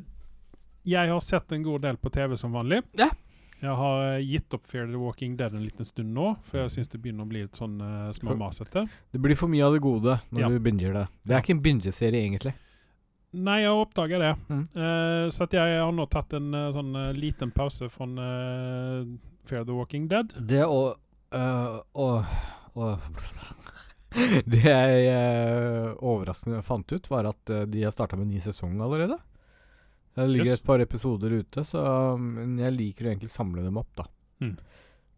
[0.87, 2.83] jeg har sett en god del på TV som vanlig.
[2.99, 3.11] Ja.
[3.61, 6.91] Jeg har gitt opp Fear the Walking Dead en liten stund nå, for jeg syns
[6.93, 8.85] det begynner å bli litt sånn uh, småmasete.
[9.13, 10.51] Det blir for mye av det gode når Ja.
[10.53, 11.07] du binger det.
[11.25, 12.53] Det er ikke en bingeserie, egentlig.
[13.33, 14.35] Nei, jeg har oppdaga det.
[14.49, 14.63] Mm.
[14.77, 18.07] Uh, så jeg har nå tatt en uh, sånn uh, liten pause fra
[19.47, 20.33] Fear the Walking Dead.
[20.41, 20.97] Det å
[24.47, 29.19] Det jeg overraskende fant ut, var at de har starta med en ny sesong allerede.
[30.17, 30.61] Det ligger Yes.
[30.61, 31.83] et par episoder ute, så
[32.17, 34.07] um, jeg liker å egentlig samle dem opp, da.
[34.41, 34.55] Mm.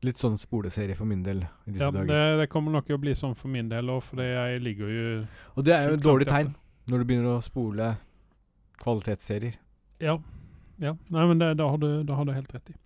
[0.03, 2.07] Litt sånn spoleserie for min del i disse Ja, dager.
[2.11, 5.07] det, det kommer nok å bli sånn for min del òg, for jeg ligger jo
[5.55, 6.51] Og det er jo et dårlig tegn.
[6.51, 6.57] tegn
[6.89, 7.93] når du begynner å spole
[8.83, 9.59] kvalitetsserier.
[10.03, 10.19] Ja.
[10.83, 10.95] ja.
[11.09, 12.77] Nei, men det, det, har du, det har du helt rett i.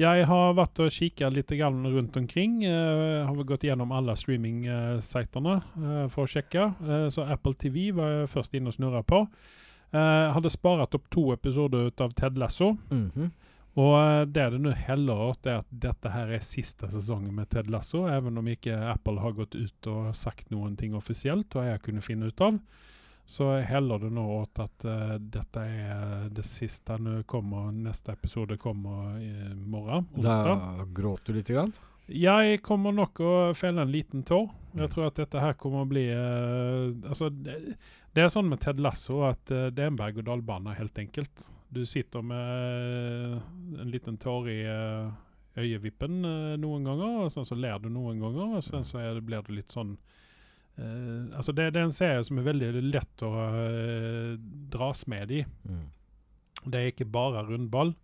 [0.00, 2.62] Jeg har vært og kikka litt rundt omkring.
[2.64, 6.70] Uh, har gått gjennom alle streaming-sitene uh, for å sjekke.
[6.80, 9.26] Uh, så Apple TV var jeg først inne og snurra på.
[9.92, 12.76] Uh, hadde sparet opp to episoder ut av Ted Lasso.
[12.90, 13.32] Mhm.
[13.72, 17.48] Og det det det nå heller åt, er at dette her er siste sesongen med
[17.48, 21.70] Ted Lasso, even om ikke Apple har gått ut og sagt noen ting offisielt, hva
[21.70, 22.58] jeg kunne finne ut av.
[23.28, 26.98] Så heller det nå åt at uh, dette er det siste.
[27.00, 30.52] Nå kommer neste episode kommer i morgen, onsdag.
[30.52, 31.72] Da gråter du lite grann.
[32.12, 34.50] Jeg kommer nok å felle en liten tår.
[34.76, 37.78] Jeg tror at dette her kommer å bli uh, Altså, det,
[38.12, 41.46] det er sånn med Ted Lasso at uh, det er en berg-og-dal-bane, helt enkelt.
[41.72, 43.38] Du sitter med eh,
[43.80, 45.12] en liten tår i eh,
[45.56, 49.14] øyevippen eh, noen ganger, og sånn så ler du noen ganger, og sen så er
[49.16, 49.94] det, blir det litt sånn
[50.78, 54.34] eh, Altså, det, det er en serie som er veldig lett å uh,
[54.72, 55.44] dras med i.
[56.62, 57.94] Det er ikke bare rundball,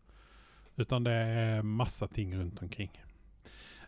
[0.78, 2.90] utan det er masse ting rundt omkring.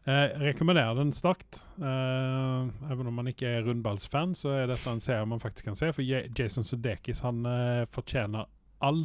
[0.08, 1.64] Eh, jeg rekommenderer den sterkt.
[1.76, 5.76] Eh, even om man ikke er rundballsfan, så er dette en serie man faktisk kan
[5.76, 5.90] se.
[5.92, 8.48] For Jason Sudeikis han uh, fortjener
[8.80, 9.02] all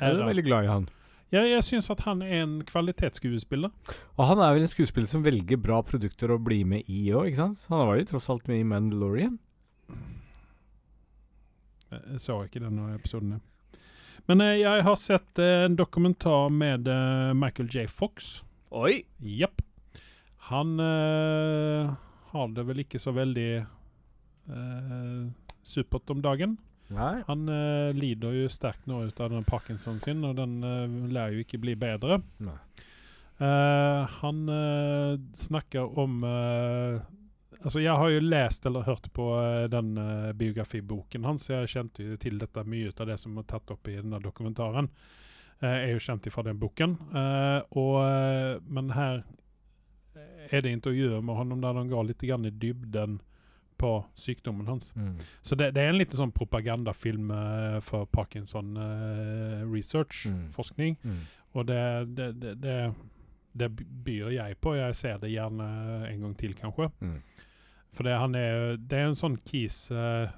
[0.00, 0.30] Jeg er ære.
[0.30, 0.88] veldig glad i han.
[1.30, 3.70] Jeg, jeg syns at han er en kvalitetsskuespiller.
[4.18, 7.30] Og han er vel en skuespiller som velger bra produkter å bli med i òg,
[7.30, 7.62] ikke sant?
[7.70, 9.38] Han var jo tross alt med i Mandalorian.
[11.90, 13.38] Jeg så ikke denne episoden.
[14.30, 17.86] Men eh, jeg har sett eh, en dokumentar med eh, Michael J.
[17.90, 18.40] Fox.
[18.70, 19.00] Oi!
[19.22, 19.62] Jepp.
[20.50, 20.78] Han
[22.30, 25.22] har det vel ikke så veldig eh,
[25.66, 26.56] supert om dagen.
[26.90, 27.22] Nei.
[27.28, 31.34] Han eh, lider jo sterkt nå ut av den Parkinson sin, og den eh, lær
[31.34, 32.18] jo ikke bli bedre.
[33.40, 35.14] Eh, han eh,
[35.46, 37.00] snakker om eh,
[37.60, 39.90] Altså, jeg har jo lest eller hørt på eh, den
[40.32, 43.90] biografiboken hans, jeg kjente jo til dette mye ut av det som er tatt opp
[43.90, 44.88] i denne dokumentaren.
[45.60, 46.94] jeg er jo kjent fra den boken.
[47.76, 47.98] Og,
[48.64, 49.20] men her
[50.48, 53.20] er det intervjuer med honom der de går litt i dybden
[53.80, 54.90] på sykdommen hans.
[54.96, 55.14] Mm.
[55.42, 60.42] Så det, det er en liten sånn propagandafilm uh, for Parkinson uh, research, Mm.
[60.52, 60.98] forskning.
[61.02, 61.20] Mm.
[61.56, 61.80] Og det,
[62.16, 62.34] det,
[63.58, 63.68] det,
[64.04, 64.74] byr jeg på.
[64.78, 65.66] Jeg ser det gjerne
[66.10, 66.90] en gang til, kanskje.
[67.00, 67.16] Mm.
[67.96, 70.28] For det, han er, det er en sånn kis uh,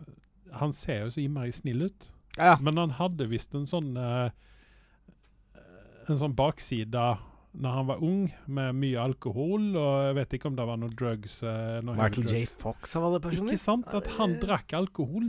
[0.57, 2.09] Han ser jo så innmari snill ut.
[2.39, 2.55] Ja.
[2.65, 3.91] Men han hadde visst en sånn
[6.09, 7.03] En sånn bakside
[7.53, 10.95] når han var ung, med mye alkohol, og jeg vet ikke om det var noe
[10.97, 12.45] drugs eh, noe Michael J.
[12.63, 13.53] Fox av alle personer.
[13.53, 13.93] Ikke sant?
[13.93, 15.29] At han drakk alkohol.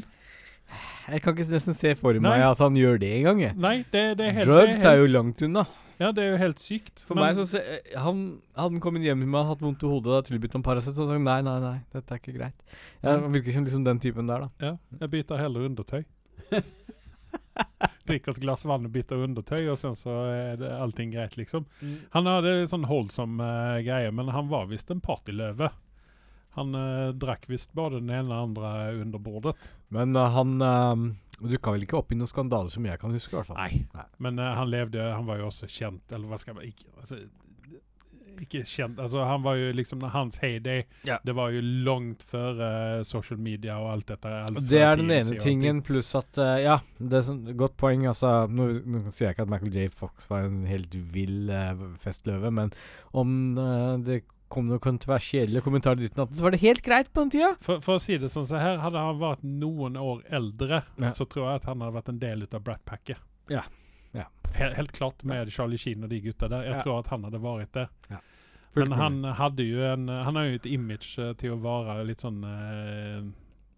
[1.11, 2.23] Jeg kan ikke nesten se for Nei.
[2.23, 3.43] meg at han gjør det engang.
[3.59, 5.65] Nei, det, det helt Drugs er er jo langt unna.
[5.99, 7.03] Ja, det er jo helt sykt.
[7.05, 8.23] For meg så se, eh, han,
[8.57, 10.95] Hadde han kommet hjem til meg og hatt vondt i hodet og tilbudt ham Paracet,
[10.95, 12.79] så hadde han sagt nei, nei, nei, dette er ikke greit.
[13.03, 14.71] Jeg Han virker som liksom den typen der, da.
[14.71, 16.03] Ja, jeg byter heller undertøy.
[18.07, 21.65] Drikker et glass vann og bytter undertøy, og sen så er det allting greit, liksom.
[22.15, 25.71] Han hadde en sånn holdsom uh, greie, men han var visst en partyløve.
[26.57, 29.55] Han uh, drakk visst både den ene og andre under bordet.
[29.93, 31.07] Men uh, han uh,
[31.39, 33.61] dukka vel ikke opp i noen skandaler som jeg kan huske, i hvert fall.
[33.61, 34.03] Nei.
[34.21, 37.23] Men uh, han levde Han var jo også kjent, eller hva skal man ikke altså,
[38.41, 41.19] Ikke kjent Altså, han var jo liksom Hans heyday, Ja.
[41.23, 44.25] det var jo langt før uh, social media og alt dette.
[44.47, 48.07] alt Det er den ene tingen, pluss at uh, Ja, det er sånn Godt poeng.
[48.09, 49.87] Altså, nå, nå sier jeg ikke at Michael J.
[49.93, 52.71] Fox var en helt vill uh, festløve, men
[53.13, 57.23] om uh, det kom noen kontroversielle kommentarer i 1918, så var det helt greit på
[57.23, 57.47] den tida.
[57.65, 61.09] For, for å si det sånn så her, hadde han vært noen år eldre, Ja.
[61.09, 63.17] så tror jeg at han hadde vært en del ut av Brat Packet.
[63.49, 63.63] Ja.
[64.53, 66.63] Helt, helt klart med Charlie Sheen og de gutta der.
[66.69, 67.87] Jeg tror at han hadde vært det.
[68.75, 72.23] Men han hadde jo en Han har jo et image eh, til å være litt
[72.25, 73.19] sånn eh,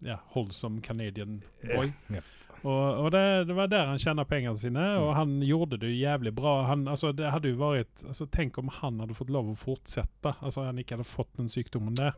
[0.08, 1.90] Ja, holdsom Canadian boy.
[2.08, 2.24] Yeah.
[2.66, 6.32] Og, og det, det var der han tjente pengene sine, og han gjorde det jævlig
[6.34, 6.54] bra.
[6.70, 10.32] Han, altså, det hadde jo vært altså, Tenk om han hadde fått lov å fortsette.
[10.40, 12.16] Altså Han ikke hadde fått den sykdommen der,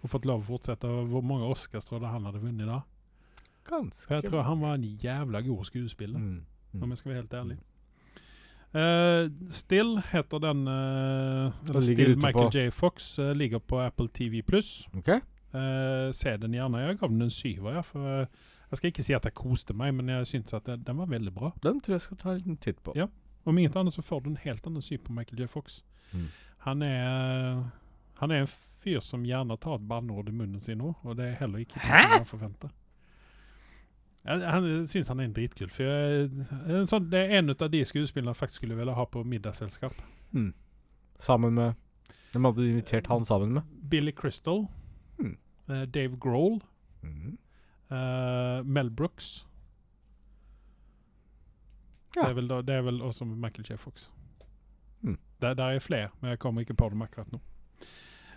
[0.00, 0.88] og fått lov å fortsette.
[1.10, 2.78] Hvor mange Oscars tror du han hadde vunnet da?
[3.68, 6.40] Ganske For jeg tror han var en jævla god skuespiller, Mm.
[6.72, 6.82] Mm.
[6.86, 7.58] om jeg skal være helt ærlig.
[8.72, 12.70] Eh, Still heter den uh, eller Still Michael J.
[12.70, 14.88] Fox uh, ligger på Apple TV pluss.
[14.94, 15.20] Okay.
[16.12, 16.78] Se den gjerne.
[16.78, 17.72] Jeg gav den en syver.
[17.74, 18.06] Ja, for
[18.70, 21.08] jeg skal ikke si at jeg koste meg, men jeg syntes at den, den var
[21.10, 21.50] veldig bra.
[21.62, 22.94] Den tror jeg skal ta en liten titt på.
[22.94, 23.08] Ja.
[23.44, 25.48] Om inget annet så får du en helt annen syn på Michael J.
[25.50, 25.82] Fox.
[26.12, 26.28] Mm.
[26.58, 27.64] Han er
[28.20, 31.26] Han er en fyr som gjerne tar et banneord i munnen sin nå, og det
[31.26, 32.68] er heller ikke det man forventer.
[34.24, 35.92] Jeg, jeg syns han er en dritkul fyr.
[36.68, 39.96] En sånn, det er en av de skuespillerne jeg faktisk skulle ville ha på middagsselskap.
[40.36, 40.52] Mm.
[41.20, 41.78] Sammen med
[42.30, 43.70] Hvem hadde du invitert han sammen med?
[43.90, 44.68] Billy Crystal.
[45.18, 45.36] Mm.
[45.70, 46.60] Uh, Dave Grohl.
[47.02, 47.38] Mm.
[47.90, 49.46] Uh, Mel Brooks.
[52.16, 52.22] Ja.
[52.22, 53.78] Det, er vel da, det er vel også Michael J.
[53.78, 54.10] Fox.
[55.00, 55.18] Mm.
[55.42, 57.40] Der, der er flere, men jeg kommer ikke på dem akkurat nå.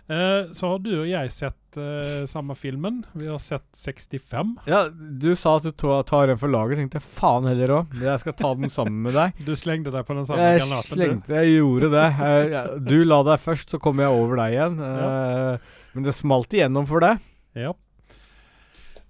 [0.04, 3.00] Eh, så har du og jeg sett uh, samme filmen.
[3.16, 4.50] Vi har sett 65.
[4.68, 5.72] Ja, du sa at du
[6.04, 6.80] tar en for laget.
[6.82, 7.94] Tenkte jeg faen heller òg.
[8.04, 9.38] Jeg skal ta den sammen med deg.
[9.48, 10.98] Du slengte deg på den samme Jeg granaten.
[10.98, 12.06] slengte, jeg gjorde det.
[12.20, 14.76] Uh, du la deg først, så kom jeg over deg igjen.
[14.84, 15.08] Ja.
[15.94, 17.24] men det smalt igjennom for deg.
[17.56, 17.72] Ja.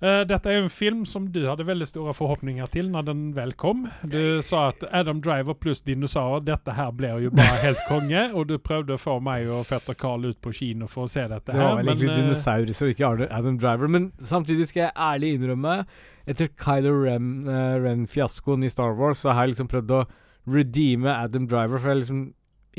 [0.02, 3.20] Eh, dette er jo en film som du hadde veldig store forhåpninger til når den
[3.36, 3.84] vel kom.
[4.02, 8.26] Du sa at Adam Driver pluss dinosaurer, dette her blir jo bare helt konge.
[8.34, 11.24] Og du prøvde å få meg og fetter Carl ut på kino for å se
[11.30, 11.60] dette her.
[11.60, 13.94] Det var vel egentlig eh, dinosaurus og ikke Adam Driver.
[13.96, 15.78] Men samtidig skal jeg ærlig innrømme,
[16.28, 20.04] etter Kylo Ren, eh, Ren-fiaskoen i Star Wars, så har jeg liksom prøvd å
[20.50, 22.24] redeeme Adam Driver, for jeg liksom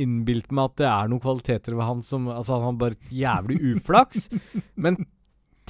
[0.01, 3.11] innbilt meg at det er noen kvaliteter ved han som Altså, han har bare et
[3.23, 4.27] jævlig uflaks.
[4.83, 4.99] men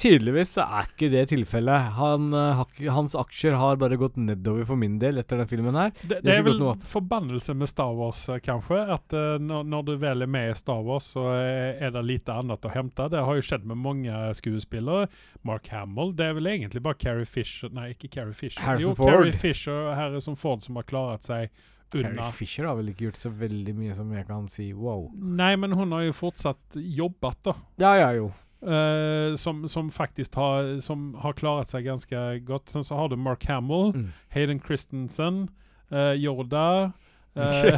[0.00, 1.90] tydeligvis så er ikke det tilfellet.
[1.96, 5.92] Han, eh, hans aksjer har bare gått nedover for min del etter den filmen her.
[6.02, 8.80] det, det det er vel forbannelse med Star Wars, eh, kanskje.
[8.96, 12.34] At uh, når, når du vel er med i Star Wars, så er det lite
[12.34, 13.08] annet å hente.
[13.12, 15.08] Det har jo skjedd med mange skuespillere.
[15.46, 16.12] Mark Hamill.
[16.16, 18.62] Det er vel egentlig bare Carrie Fisher Nei, ikke Carrie Fisher.
[18.62, 19.12] Harrison jo, Ford.
[19.12, 21.50] Carrie Fisher og Harrison Ford som har klaret seg
[21.94, 22.10] unna.
[22.10, 25.06] Carrie Fisher har vel ikke gjort så veldig mye som jeg kan si wow.
[25.14, 27.56] Nei, men hun har jo fortsatt jobbet, da.
[27.82, 28.32] Ja, ja, jo.
[28.62, 32.70] Eh, som, som faktisk har, som har klarat seg ganske godt.
[32.72, 34.06] Sen så har du Mark Hamill, Mm.
[34.32, 35.48] Hayden Christensen,
[35.92, 36.92] uh, Yoda.
[37.36, 37.76] Uh,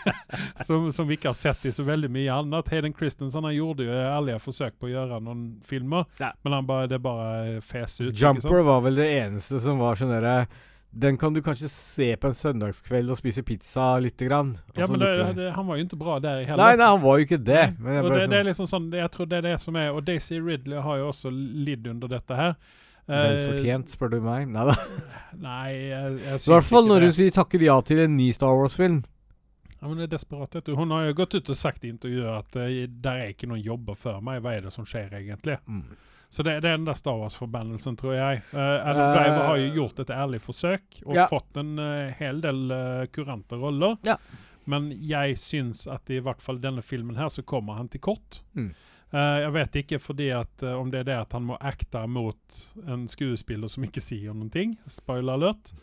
[0.66, 2.68] som, som vi ikke har sett i så veldig mye annet.
[2.72, 6.32] Hayden Christensen han gjorde jo ærlige forsøk på å gjøre noen filmer, Ja.
[6.42, 8.14] men han bare, det bare fes ut.
[8.16, 10.46] Jumper var vel det eneste som var sånn derre
[10.94, 14.52] Den kan du kanskje se på en søndagskveld og spise pizza lite grann.
[14.78, 16.60] Ja, men det, det, han var jo ikke bra der heller.
[16.62, 17.64] Nei, nei, han var jo ikke det.
[17.82, 19.78] Nei, og det, det, det er sånn, liksom sånn, jeg tror det er det som
[19.80, 22.54] er Og Daisy Ridley har jo også lidd under dette her.
[23.04, 24.46] Eh, Vel fortjent, spør du meg.
[24.54, 24.76] Nei da.
[25.48, 28.54] Nei, jeg, jeg I hvert fall når du sier takker ja til en ny Star
[28.54, 29.02] Wars-film.
[29.84, 30.76] Ja, men det er desperat, vet du.
[30.78, 33.60] Hun har jo gått ut og sagt i intervjuet at uh, der er ikke noen
[33.60, 34.40] jobber før meg.
[34.40, 35.58] Hva er det som skjer egentlig?
[35.68, 35.98] Mm.
[36.34, 38.40] Så det, det er den der Star Wars-forbannelsen, tror jeg.
[38.50, 41.28] Uh, Adam Eh, Driver har jo gjort et ærlig forsøk og ja.
[41.30, 43.94] fått en uh, hel del uh, kurante roller.
[44.06, 44.16] Ja.
[44.66, 48.40] Men jeg syns at i hvert fall denne filmen her så kommer han til kort.
[48.56, 48.72] Mm.
[49.14, 52.60] Eh, jeg vet ikke fordi at, om det er det at han må acte mot
[52.88, 54.74] en skuespiller som ikke sier noen ting.
[54.90, 55.74] Spoiler alert.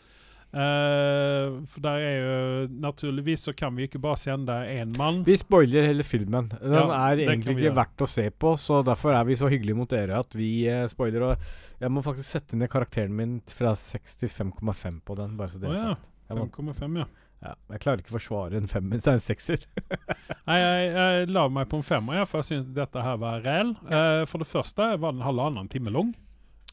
[0.52, 5.22] Eh, for der er jo Naturligvis så kan vi ikke bare sende én mann.
[5.24, 6.50] Vi spoiler hele filmen.
[6.52, 9.78] Den Ja, er egentlig ikke verdt å se på, så derfor er vi så hyggelige
[9.78, 11.24] mot dere at vi uh, spoiler.
[11.30, 15.54] Og jeg må faktisk sette ned karakteren min fra 6 til 5,5 på den, bare
[15.54, 15.94] så det er ja.
[15.94, 16.10] sagt.
[16.32, 17.06] Jeg, 5,5, ja.
[17.44, 19.64] ja, jeg klarer ikke å forsvare en femmer, så det er en sekser.
[20.48, 23.40] Nei, jeg, jeg la meg på en femmer, ja, for jeg syns dette her var
[23.44, 23.72] ræl.
[23.88, 26.12] Uh, for det første var den halvannen time lang.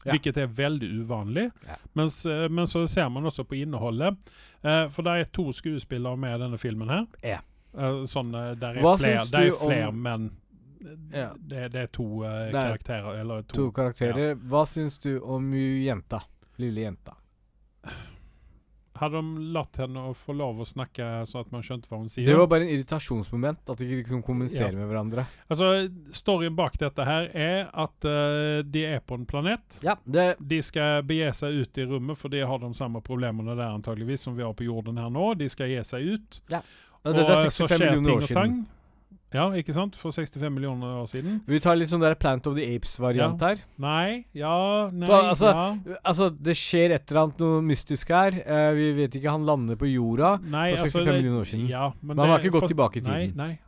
[0.04, 0.12] Ja.
[0.14, 1.50] Hvilket er veldig uvanlig.
[1.66, 1.74] Ja.
[1.94, 4.16] Mens, eh, men så ser man også på innholdet.
[4.64, 7.06] Eh, for det er to skuespillere med i denne filmen her.
[7.22, 7.40] Ja.
[7.76, 10.30] Eh, sånn, eh, der er Hva flere, der er du om- men
[11.12, 11.34] Ja.
[11.36, 13.20] det, det er to eh, Det er karakterer.
[13.20, 14.34] Eller to, To karakterer.
[14.36, 16.22] Hva syns du om jenta?
[16.58, 17.12] Lille jenta.
[18.98, 22.08] Hadde de latt henne å få lov å snakke så at man skjønte hva hun
[22.10, 22.26] sier?
[22.26, 24.78] Det var bare en irritasjonsmoment, at de ikke kunne kommunisere Ja.
[24.80, 25.24] med hverandre.
[25.48, 25.68] Altså,
[26.12, 29.78] Storyen bak dette her er at uh, de er på en planet.
[29.86, 33.54] Ja, det De skal begi seg ut i rommet, for de har de samme problemene
[33.56, 35.34] der antageligvis som vi har på jorden her nå.
[35.38, 36.42] De skal gi seg ut.
[36.50, 36.60] ja,
[37.04, 38.66] Dette er 65 millioner år siden.
[39.32, 39.94] Ja, ikke sant?
[39.94, 41.40] For 65 millioner år siden.
[41.46, 43.60] Vi tar litt sånn der Plant of the Apes-variant her.
[43.78, 45.98] Nei, ja, nei, Så, altså, ja.
[46.04, 48.40] Altså, det skjer et eller annet noe mystisk her.
[48.42, 50.40] Uh, vi vet ikke, han lander på jorda.
[50.42, 51.68] Nei, for 65 altså, det- millioner år siden.
[51.70, 53.36] Ja, men, Men han har ikke gått for- tilbake i tiden.
[53.36, 53.58] Nei, nei.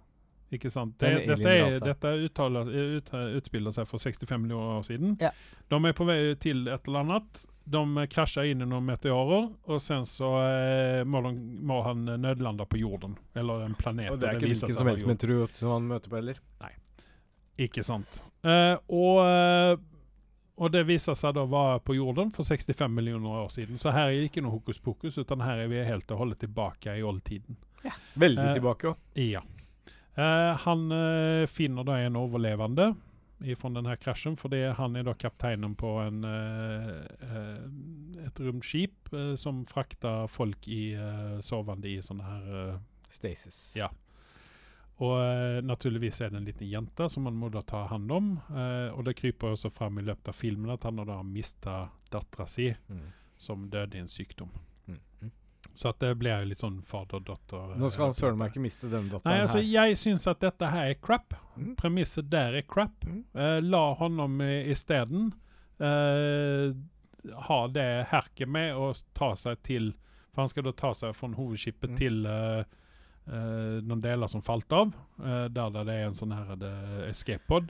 [0.53, 0.99] Ikke sant.
[1.01, 5.15] Det er dette, er, dette uttaler, ut, utspiller seg for 65 millioner år siden.
[5.23, 5.31] Ja.
[5.73, 7.45] De er på vei til et eller annet.
[7.73, 12.67] De krasjer inn i noen meteorer, og sen så eh, må, de, må han nødlande
[12.69, 13.17] på jorden.
[13.39, 14.11] Eller en planet.
[14.13, 16.43] Og det er ikke hvilken som helst som han møter på heller.
[17.63, 18.21] Ikke sant.
[18.45, 19.81] Eh, og eh,
[20.63, 23.81] og det viser seg da være på jorden for 65 millioner år siden.
[23.83, 26.43] Så her er det ikke noe hokus pokus, utan her er vi helt og holdet
[26.45, 27.57] tilbake i oldtiden.
[28.15, 28.97] Veldig Eh, tilbake òg.
[29.19, 29.41] Ja.
[30.15, 32.93] Eh, han eh, finner da en overlevende
[33.59, 39.65] fra denne krasjen, fordi han er da kapteinen på en, eh, eh, et romskip som
[39.67, 40.95] frakter folk i,
[41.43, 42.79] sovende i sånne her
[43.13, 43.59] Stasis.
[43.77, 43.91] Ja.
[45.03, 48.29] Og uh, naturligvis er det en liten jente som man må da ta hånd om.
[48.53, 51.89] Uh, og det kryper også fram i løpet av filmen at han har da mista
[52.13, 53.09] dattera si, Mm.
[53.39, 54.53] som døde i en sykdom.
[55.75, 57.77] Så at det blir jo litt sånn fader-datter.
[57.81, 59.69] Nå skal han eh, søren meg ikke miste denne Nei, altså, her.
[59.73, 61.33] jeg syns at dette her er crap.
[61.57, 61.71] Mm.
[61.81, 63.07] Premisset der er crap.
[63.09, 63.23] Mm.
[63.33, 65.31] Uh, la honom isteden
[65.81, 66.75] uh,
[67.49, 69.93] ha det herket med å ta seg til
[70.33, 71.97] For han skal da ta seg fra hovedskipet Mm.
[72.01, 72.63] til uh,
[73.29, 76.57] eh, noen deler som falt av, eh, der, det er en sånn her
[77.11, 77.69] escape pod.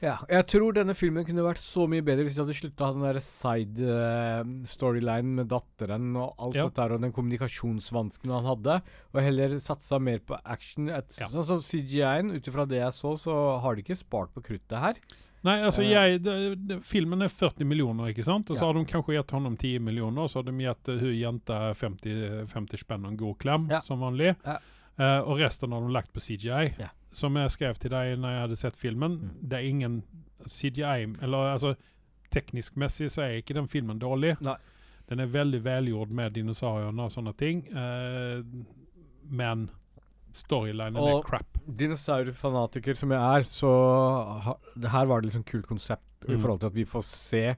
[0.00, 3.02] Ja, jeg tror denne filmen kunne vært så mye bedre hvis de hadde slutta den
[3.02, 6.66] der side uh, storylinen med datteren og alt Ja.
[6.68, 8.76] dette her, og den kommunikasjonsvansken han hadde,
[9.12, 10.88] og heller satsa mer på action.
[10.88, 11.26] Et, Ja.
[11.32, 14.78] Sånn som CGI-en, ut ifra det jeg så, så har de ikke spart på kruttet
[14.78, 14.94] her.
[15.42, 16.36] Nei, altså uh, jeg, det,
[16.68, 18.50] det, filmen er 40 millioner, ikke sant?
[18.50, 18.72] Og så Ja.
[18.72, 21.60] har de kanskje gitt ham 10 millioner, og så har de gitt uh, hun jenta
[21.74, 24.36] 50, 50 spenn og en god klem, som vanlig.
[24.46, 24.58] Ja.
[24.98, 26.74] Eh, og resten har de lagt på CGI.
[26.78, 26.88] Ja.
[27.12, 29.48] Som jeg skrev til deg når jeg hadde sett filmen, Mm.
[29.48, 30.02] det er ingen
[30.46, 31.74] CGI Eller altså,
[32.30, 34.36] teknisk messig så er ikke den filmen dårlig.
[34.44, 34.56] Nei.
[35.08, 38.42] Den er veldig velgjort med dinosauriene og sånne ting, Uh,
[39.30, 39.70] men
[40.32, 41.56] storylinen er crap.
[41.66, 43.70] Dinosaurfanatiker som jeg er, så
[44.44, 46.40] ha, det her var det liksom kult konsept i Mm.
[46.42, 47.56] forhold til at vi får se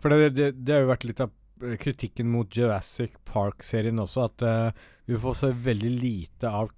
[0.00, 1.30] For det, det, det har jo vært litt av
[1.80, 4.70] kritikken mot Jurassic Park-serien også, at uh,
[5.08, 6.68] vi får se veldig lite av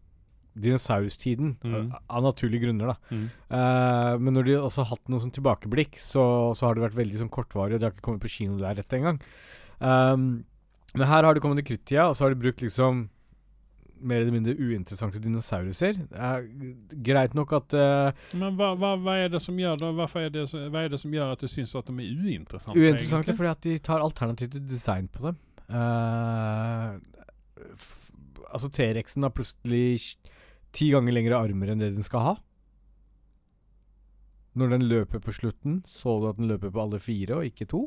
[0.58, 1.54] dinosaurustiden.
[1.62, 1.92] Mm.
[2.08, 3.14] Av naturlige grunner, da.
[3.14, 3.26] Mm.
[3.52, 6.24] Uh, men når de også har hatt noe sånn tilbakeblikk, så,
[6.58, 8.78] så har det vært veldig sånn kortvarig, og de har ikke kommet på kino der
[8.80, 9.22] rett engang.
[9.78, 10.28] Um,
[10.96, 13.06] men her har det kommet i krittida, og så har de brukt liksom
[14.00, 15.98] mer eller mindre uinteressante dinosauruser.
[16.10, 16.38] Eh,
[17.04, 20.32] greit nok at uh, Men hva, hva, hva er det som gjør det, Hvorfor er
[20.34, 22.78] det, hva er det som gjør at du syns at de er uinteressante?
[22.78, 23.36] Uinteressante egentlig?
[23.42, 25.40] fordi at de tar alternativt design på dem.
[25.70, 26.96] Uh,
[28.50, 30.16] altså T-rexen har plutselig
[30.76, 32.36] ti ganger lengre armer enn det den skal ha.
[34.58, 37.68] Når den løper på slutten, så du at den løper på alle fire og ikke
[37.70, 37.84] to.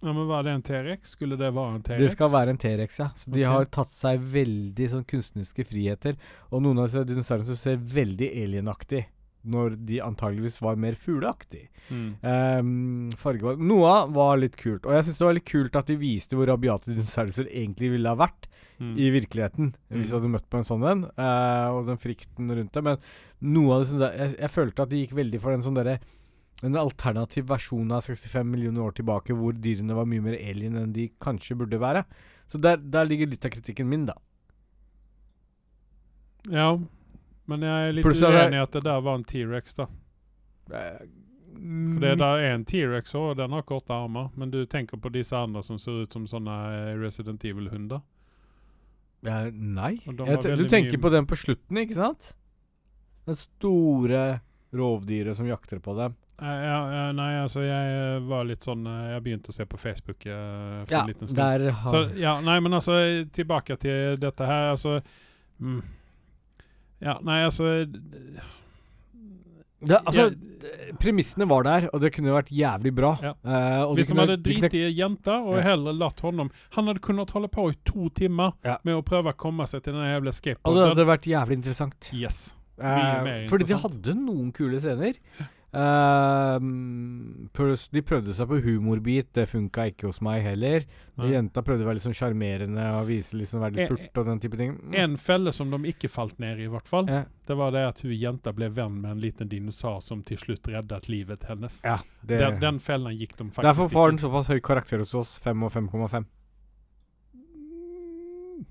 [0.00, 1.12] Ja, men Var det en T-rex?
[1.14, 2.00] Skulle det være en T-rex?
[2.00, 3.10] Det skal være en T-rex, ja.
[3.14, 6.16] Så de har tatt seg veldig sånn kunstneriske friheter.
[6.50, 9.04] Og noen av disse dinosaurene ser veldig alienaktig,
[9.44, 11.68] når de antageligvis var mer fugleaktige.
[11.90, 12.16] Mm.
[12.22, 14.84] Um, Noe var litt kult.
[14.86, 18.08] Og jeg syns det var litt kult at de viste hvor rabiate dinosaurer egentlig ville
[18.08, 18.48] ha vært
[18.80, 18.94] Mm.
[18.96, 20.20] i virkeligheten, hvis du Mm.
[20.22, 21.04] hadde møtt på en sånn en.
[21.18, 22.82] uh, og den frykten rundt det.
[22.82, 22.96] Men
[23.42, 26.00] noe av det som jeg, jeg følte at de gikk veldig for den sånn derre
[26.62, 30.92] en alternativ versjon av 65 millioner år tilbake, hvor dyrene var mye mer alien enn
[30.94, 32.04] de kanskje burde være.
[32.48, 34.14] Så der, der ligger litt av kritikken min, da.
[36.50, 36.78] Ja,
[37.50, 39.88] men jeg er litt Pluss uenig i at det der var en T-rex, da.
[40.70, 41.02] Eh,
[41.90, 44.30] For det der er en T-rex og den har korte armer.
[44.38, 48.00] Men du tenker på disse andre som ser ut som sånne eh, Resident Evil-hunder?
[49.26, 49.98] Eh, nei.
[50.06, 52.32] Du tenker på den på slutten, ikke sant?
[53.28, 54.40] Det store
[54.72, 56.16] rovdyret som jakter på dem.
[56.40, 60.24] Eh, ja, ja, nei, altså jeg var litt sånn Jeg begynte å se på Facebook
[60.24, 61.36] uh, for Ja, en liten stund.
[61.36, 62.96] der har Så, ja, nei, men altså
[63.28, 64.70] tilbake til dette her.
[64.72, 65.02] Altså
[65.58, 65.82] mm.
[67.00, 67.86] Ja, nei, altså
[69.80, 73.14] det, Altså, jeg- premissene var der, og det kunne vært jævlig bra.
[73.22, 73.30] Ja.
[73.42, 75.62] Uh, Hvis de hadde driti i jenta og Ja.
[75.70, 78.76] heller latt honom Han hadde kunnet holde på i to timer Ja.
[78.84, 82.10] med å prøve å komme seg til den jævla Og det hadde vært jævlig interessant.
[82.12, 82.54] Yes.
[82.78, 85.14] Uh, fordi de hadde noen kule scener.
[87.54, 90.86] Plus de prøvde seg på humorbit, det funka ikke hos meg heller.
[91.20, 91.28] Nei.
[91.34, 94.26] Jenta prøvde å være litt sånn sjarmerende og vise liksom være litt Eh, furt og
[94.26, 94.74] den type ting.
[94.80, 94.96] Mm.
[95.04, 97.84] En felle som de ikke falt ned i, i hvert fall, Ja, det var det
[97.86, 101.80] at hun jenta ble venn med en liten dinosaur som til slutt reddet livet hennes.
[101.84, 105.14] ja, det, Den, den fellen gikk de faktisk Derfor får den såpass høy karakter hos
[105.14, 106.24] oss, 5 og 5,5.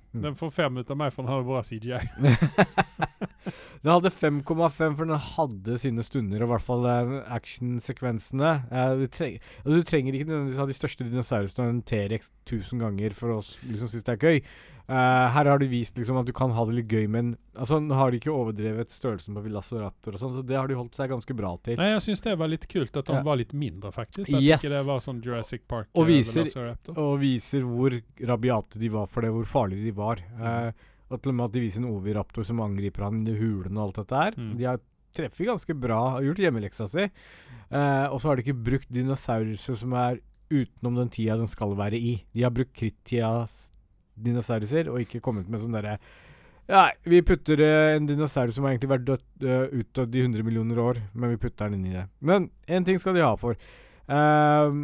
[0.10, 0.22] Mm.
[0.24, 2.02] Den får fem ut av meg, for den hadde bra CGI.
[3.46, 6.88] den hadde 5,5 for den hadde sine stunder, og i hvert fall
[7.40, 8.52] actionsekvensene.
[8.72, 12.32] Eh, du, treng, altså, du trenger ikke nødvendigvis ha de største dinosaurene og en T-rex
[12.48, 14.42] 1000 ganger for å liksom synes det er gøy.
[14.90, 17.78] Eh, her har du vist liksom at du kan ha det litt gøy, men altså,
[17.84, 20.98] nå har de ikke overdrevet størrelsen på Villasoraptor og sånn, så det har de holdt
[20.98, 21.78] seg ganske bra til.
[21.78, 23.22] Nei, jeg syns det var litt kult at de Ja.
[23.28, 24.26] var litt mindre, faktisk.
[24.34, 24.64] At Yes.
[24.64, 25.88] ikke det var sånn Jurassic Park.
[25.94, 30.18] Og eh, viser- Og viser hvor rabiate de var for det, hvor farlige de var.
[30.18, 30.72] Eh,
[31.10, 33.88] og til og med at de viser en oviraptor som angriper han i hulene og
[33.88, 34.38] alt dette her.
[34.38, 34.54] Mm.
[34.60, 34.82] De har
[35.16, 37.08] treffer ganske bra, har gjort hjemmeleksa si.
[37.10, 41.76] Eh, og så har de ikke brukt dinosauruser som er utenom den tida den skal
[41.78, 42.16] være i.
[42.34, 43.70] De har brukt krittidas
[44.20, 46.00] dinosauruser og ikke kommet med sånn derre
[46.70, 50.46] Nei, vi putter eh, en dinosaur som har egentlig vært dødt uh, utdødd i 100
[50.46, 52.04] millioner år, men vi putter den inn i det.
[52.22, 53.58] Men én ting skal de ha for.
[54.06, 54.84] Ehm,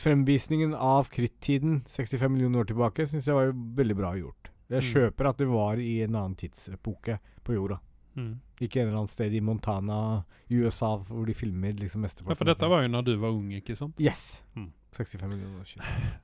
[0.00, 4.50] fremvisningen av krittiden 65 millioner år tilbake syns jeg var jo veldig bra gjort.
[4.70, 4.88] Jeg Mm.
[4.94, 7.78] kjøper at det var i en annen tidsepoke på jorda.
[8.16, 8.40] Mm.
[8.60, 12.30] Ikke en eller annen sted i Montana i USA hvor de filmer liksom mesteparten.
[12.30, 13.98] Ja, for dette var jo når du var ung, ikke sant?
[14.00, 14.42] Yes!
[14.56, 14.72] Mm.
[14.94, 15.84] 65 millioner år siden.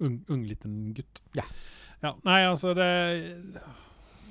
[0.00, 1.20] Ung, ung liten gutt.
[1.36, 1.42] Ja.
[2.02, 2.14] ja.
[2.24, 2.86] Nei, altså det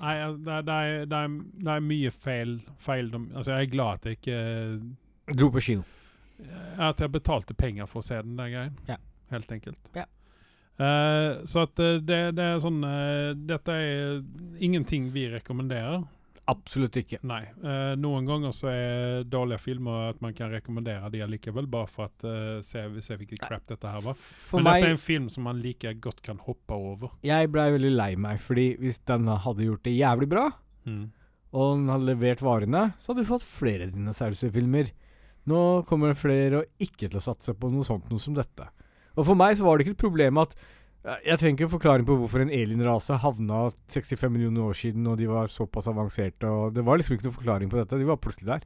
[0.01, 0.77] Nei, det, det,
[1.11, 1.19] det,
[1.61, 5.61] det er mye feil, feil de, Altså, jeg er glad at jeg ikke Dro på
[5.61, 5.83] kino.
[6.79, 8.77] At jeg betalte penger for å se den der greien.
[8.87, 8.97] Ja.
[9.33, 9.91] Helt enkelt.
[9.95, 10.05] Ja.
[10.79, 14.21] Uh, så at eh, det, det er sånn uh, Dette er
[14.63, 16.05] ingenting vi rekommenderer.
[16.49, 17.19] Absolutt ikke.
[17.27, 17.41] Nei.
[17.61, 22.07] Uh, noen ganger så er dårlige filmer at man kan rekommendere de allikevel, bare for
[22.07, 24.15] at uh, se, se hvilket crap dette her var.
[24.17, 27.11] For Men meg dette er en film som man like godt kan hoppe over.
[27.27, 30.47] Jeg blei veldig lei meg, fordi hvis den hadde gjort det jævlig bra,
[30.87, 31.09] Mm.
[31.51, 34.89] og den hadde levert varene, så hadde du fått flere dinosaurfilmer.
[35.49, 38.67] Nå kommer det flere og ikke til å satse på noe sånt noe som dette.
[39.17, 40.53] Og for meg så var det ikke et problem at
[40.99, 45.15] Jeg trenger ikke en forklaring på hvorfor en alienrase havna 65 millioner år siden, og
[45.17, 47.99] de var såpass avanserte, og det var liksom ikke noen forklaring på dette.
[48.01, 48.65] De var plutselig der.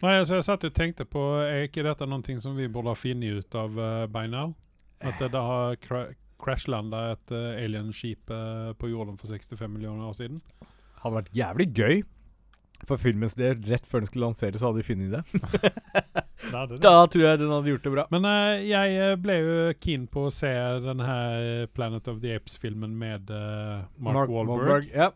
[0.00, 2.98] Nei, altså jeg satt og tenkte på Er ikke dette noe som vi burde ha
[2.98, 4.54] funnet ut av uh, by now?
[5.04, 6.06] At det da har cra
[6.44, 10.40] crashlanda et uh, alienskip uh, på jorden for 65 millioner år siden?
[11.00, 12.02] Hadde vært jævlig gøy.
[12.88, 15.22] For filmens del, rett før den skulle lanseres, så hadde de funnet det.
[16.44, 16.78] Det det.
[16.84, 18.02] Da tror jeg den hadde gjort det bra.
[18.12, 20.50] Men uh, jeg eh, ble jo keen på å se
[20.84, 24.90] den her Planet of the Apes-filmen med uh, Mark, Wahlberg.
[24.92, 25.08] Ja.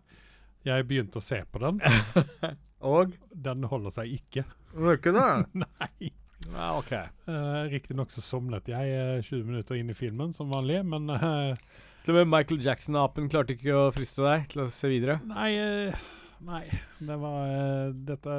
[0.65, 1.83] Jeg begynte å se på den.
[2.95, 3.13] Og?
[3.35, 4.47] Den holder seg ikke.
[4.73, 5.29] Gjør ikke det?
[5.65, 6.11] Nei.
[6.53, 6.93] Ja, ok.
[7.29, 11.59] Uh, Riktignok så somlet jeg eh, 20 minutter inn i filmen, som vanlig, men eh,
[12.05, 15.19] Til og med Michael Jackson-apen klarte ikke å friste deg til å se videre.
[15.29, 16.07] Nei, eh,
[16.47, 16.65] nei.
[16.99, 18.35] Det var eh, dette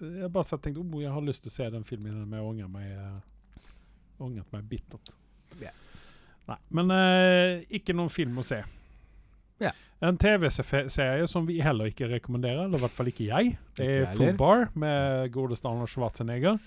[0.00, 2.38] Jeg bare satt og tenkte oh, jeg har lyst til å se den filmen, men
[2.38, 2.92] jeg ångrer meg
[4.20, 5.12] uh, meg bittert.
[5.60, 5.74] Yeah.
[6.46, 8.62] Nei, men eh, ikke noen film å se.
[9.62, 9.72] Ja.
[10.04, 13.56] En TV-serie som vi heller ikke rekommenderer, eller i hvert fall ikke jeg.
[13.78, 14.34] Det er Full.
[14.38, 16.60] Bar med godeste Arnold Schwarzenegger.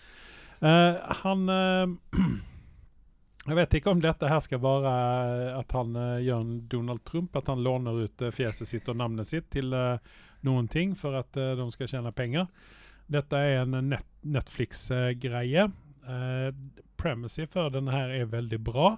[0.60, 2.20] Eh, han eh,
[3.50, 7.06] Jeg vet ikke om dette her skal være eh, at han eh, gjør en Donald
[7.08, 10.18] Trump, at han låner ut eh, fjeset sitt og navnet sitt til eh,
[10.48, 12.48] noen ting for at eh, de skal tjene penger.
[13.10, 15.70] Dette er en net Netflix-greie.
[16.10, 16.50] Uh,
[17.00, 18.90] Premissy for denne her er veldig bra,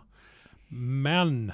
[0.71, 1.51] men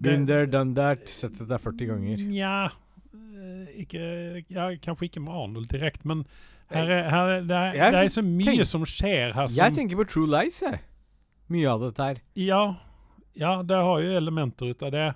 [0.00, 1.08] Been there, done that.
[1.10, 2.20] Sett det der 40 ganger.
[2.22, 4.02] Nja eh, ikke,
[4.46, 6.22] ja, Kanskje ikke med Arnold direkte, men
[6.70, 9.48] her er, her er, det, er, Jeg det er så mye tenk- som skjer her
[9.48, 10.80] som Jeg tenker på True Lies, jeg.
[11.50, 12.20] Mye av dette her.
[12.38, 12.62] Ja,
[13.38, 15.08] ja, det har jo elementer ut av det.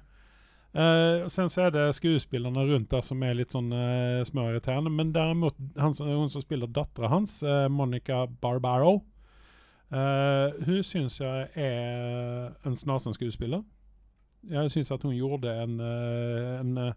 [0.73, 4.93] Eh, sen så er det skuespillerne rundt der som er litt sånn uh, småirriterende.
[4.93, 9.03] Men derimot han, hun som spiller dattera hans, uh, Monica Barbaro,
[9.93, 13.63] uh, hun syns jeg er en snasen skuespiller.
[14.51, 16.93] Jeg syns at hun gjorde en, eh, en, eh,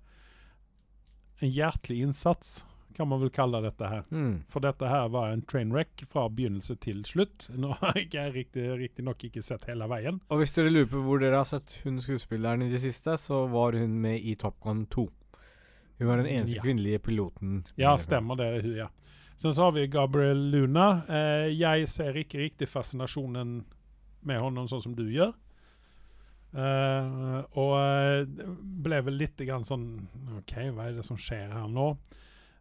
[1.41, 2.65] en hjertelig innsats,
[2.95, 4.03] kan man vel kalle dette her.
[4.11, 4.43] Mm.
[4.51, 7.49] For dette her var en trainwreck fra begynnelse til slutt.
[7.61, 10.21] Nå har jeg riktignok riktig, riktignok ikke sett hele veien.
[10.31, 13.43] Og hvis dere lurer på hvor dere har sett hun skuespilleren i det siste, så
[13.51, 15.05] var hun med i Top Gun 2.
[15.99, 16.63] Hun var den eneste Ja.
[16.65, 17.63] kvinnelige piloten.
[17.79, 18.49] Ja, stemmer det.
[18.63, 18.89] hun, Ja.
[19.37, 21.03] Sen så har vi Gabriel Luna.
[21.09, 23.65] Eh, jeg ser ikke riktig fascinasjonen
[24.23, 25.33] med honom sånn som du gjør.
[26.55, 28.45] Eh, og eh,
[28.85, 29.87] ble vel litt grann sånn
[30.39, 31.89] OK, hva er det som skjer her nå?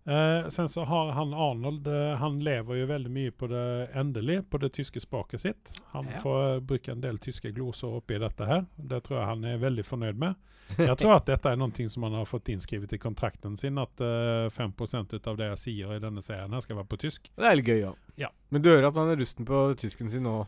[0.07, 3.63] Eh, sen så har han Arnold eh, Han lever jo veldig mye på det
[3.97, 5.71] endelig, på det tyske språket sitt.
[5.95, 6.19] Han Ja.
[6.21, 8.67] får bruke en del tyske gloser oppi dette her.
[8.77, 10.35] Det tror jeg han er veldig fornøyd med.
[10.79, 14.01] Jeg tror at dette er noe som han har fått innskrevet i kontrakten sin, at
[14.01, 14.73] eh, 5
[15.13, 17.29] ut av det jeg sier i denne serien, her skal være på tysk.
[17.37, 17.93] Det er litt gøy, ja.
[18.17, 18.29] Ja.
[18.51, 20.47] Men du hører at han er rusten på tysken sin nå?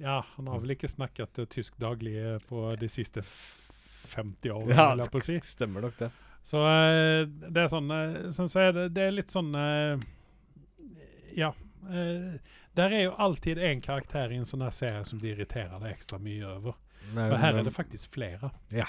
[0.00, 4.74] Ja, han har vel ikke snakket eh, tysk daglig eh, på de siste 50 årene,
[4.76, 5.36] Ja, vil jeg på å si.
[5.44, 6.10] stemmer nok det.
[6.42, 7.90] Så eh, det er sånn
[8.32, 10.00] Sen så er det, det er litt sånn eh,
[11.36, 11.52] Ja.
[11.90, 12.38] eh,
[12.74, 15.90] der er jo alltid en karakter i en sånn her serie som de irriterer deg
[15.92, 16.76] ekstra mye over.
[17.10, 18.50] Og her er det faktisk flere.
[18.72, 18.86] Ja.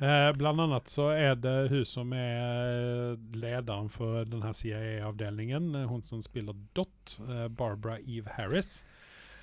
[0.00, 5.70] Eh, bland annat så er det hun som er lederen for denne CIA-avdelingen.
[5.90, 7.18] Hun som spiller Dot,
[7.56, 8.82] Barbara Eve Harris.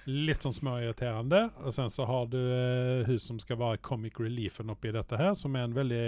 [0.10, 1.46] Litt sånn småirriterende.
[1.64, 2.40] Og sen så har du
[3.08, 6.06] hun som skal være comic reliefen oppi dette her, som er en veldig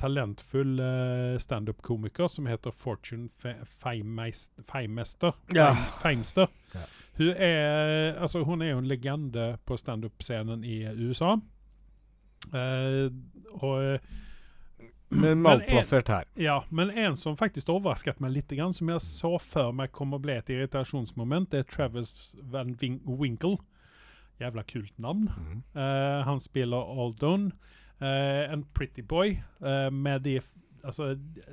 [0.00, 5.34] talentfull uh, standup-komiker som heter Fortune Fe Feimester.
[5.54, 5.70] Ja.
[5.74, 6.48] Feim- Feimster.
[6.74, 6.86] Ja.
[7.20, 11.34] Hun, er, altså, hun er jo en legende på standup-scenen i USA.
[12.54, 13.10] Uh,
[13.60, 13.98] og eh,
[15.10, 16.24] Men malplassert her.
[16.40, 20.22] ja, men en som faktisk overrasket meg litt, som jeg så for meg kom og
[20.24, 22.72] bli et irritasjonsmoment, det er Travis Van
[23.04, 23.58] Winkle.
[24.40, 25.26] Jævla kult navn.
[25.28, 25.62] Mm.
[25.76, 27.50] Uh, han spiller Aldon.
[28.00, 30.40] Eh, en pretty boy eh, med de
[30.80, 31.10] Altså,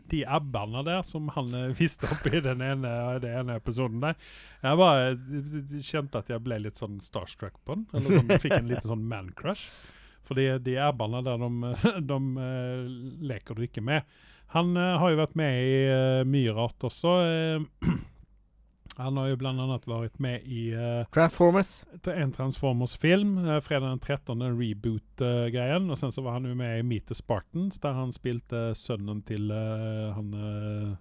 [0.08, 4.16] de abbene der som han uh, viste opp i den ene, den ene episoden der.
[4.64, 7.84] Jeg bare eh, kjente at jeg ble litt sånn starstruck på den.
[7.92, 9.66] Eller sånn, fikk en liten sånn man-crush.
[10.28, 11.74] Fordi de abbene der, de,
[12.12, 12.90] de eh,
[13.34, 14.08] leker du ikke med.
[14.56, 17.18] Han eh, har jo vært med i eh, mye rart også.
[18.98, 21.86] eh, han har jo blant annet vært med i eh, Transformers.
[22.12, 23.38] en Transformers-film.
[23.46, 24.46] Uh, fredag den 13.
[24.60, 25.90] reboot-greien.
[25.90, 29.22] og sen så var han jo med i Meet the Spartans, der han spilte sønnen
[29.28, 30.96] til eh, han uh,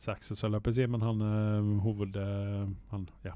[0.00, 2.16] Saxes, höll jag på å si, men han uh, hoved...
[2.16, 3.34] eh, han, ja.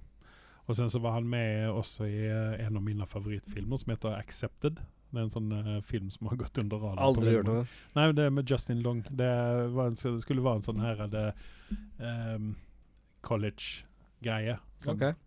[0.65, 4.15] Og sen så var han med også i eh, en av mine favoritfilmer som heter
[4.17, 4.81] 'Accepted'.
[5.15, 7.05] Det er en sånn uh, film som har gått under radaren.
[7.05, 7.67] Aldri hørt om det.
[7.95, 9.05] Nei, det er med Justin Long.
[9.11, 9.29] Det,
[9.77, 11.27] var en, det skulle være en sånn her det,
[12.01, 12.49] ehm,
[13.25, 14.59] college-greie.
[14.85, 15.13] Okay.
[15.13, 15.21] Ok.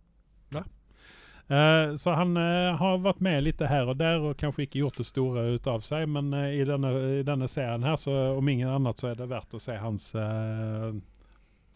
[1.48, 4.98] Uh, så han uh, har vært med litt her og der, og kanskje ikke gjort
[5.00, 6.92] det store ut av seg, men uh, i, denne,
[7.22, 10.10] i denne serien her, så om ingen annet, så er det verdt å se hans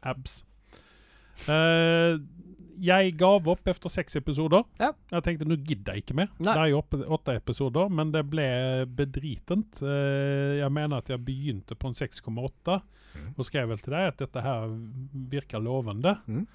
[0.02, 0.42] abs.
[2.82, 4.64] Jeg gav opp etter seks episoder.
[4.82, 4.92] Ja.
[5.14, 6.32] Jeg tenkte nå gidder jeg ikke mer.
[6.40, 6.56] Nei.
[6.56, 6.80] Det er jo
[7.18, 8.48] åtte episoder, men det ble
[8.98, 9.84] bedritent.
[9.86, 12.80] Eh, jeg mener at jeg begynte på en 6,8,
[13.14, 13.30] mm.
[13.36, 14.74] og skrev vel til deg at dette her
[15.34, 16.18] virker lovende.
[16.26, 16.48] Mm.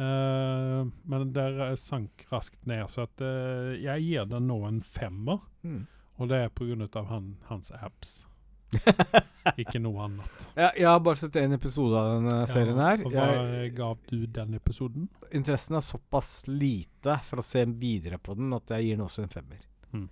[0.00, 1.44] Uh, men det
[1.76, 5.42] sank raskt ned, så at, uh, jeg gir den nå en femmer.
[5.66, 5.82] Mm.
[6.20, 7.02] Og det er pga.
[7.10, 8.22] Han, hans abs,
[9.62, 10.44] ikke noe annet.
[10.54, 13.02] Ja, jeg har bare sett én episode av denne serien her.
[13.06, 15.08] Hva Jeg, gav du den episoden?
[15.32, 19.22] interessen er såpass lite for å se videre på den at jeg gir den også
[19.24, 19.60] en femmer.
[19.94, 20.08] Mm.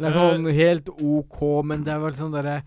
[0.00, 2.62] Det er sånn helt OK, men det er vel sånn derre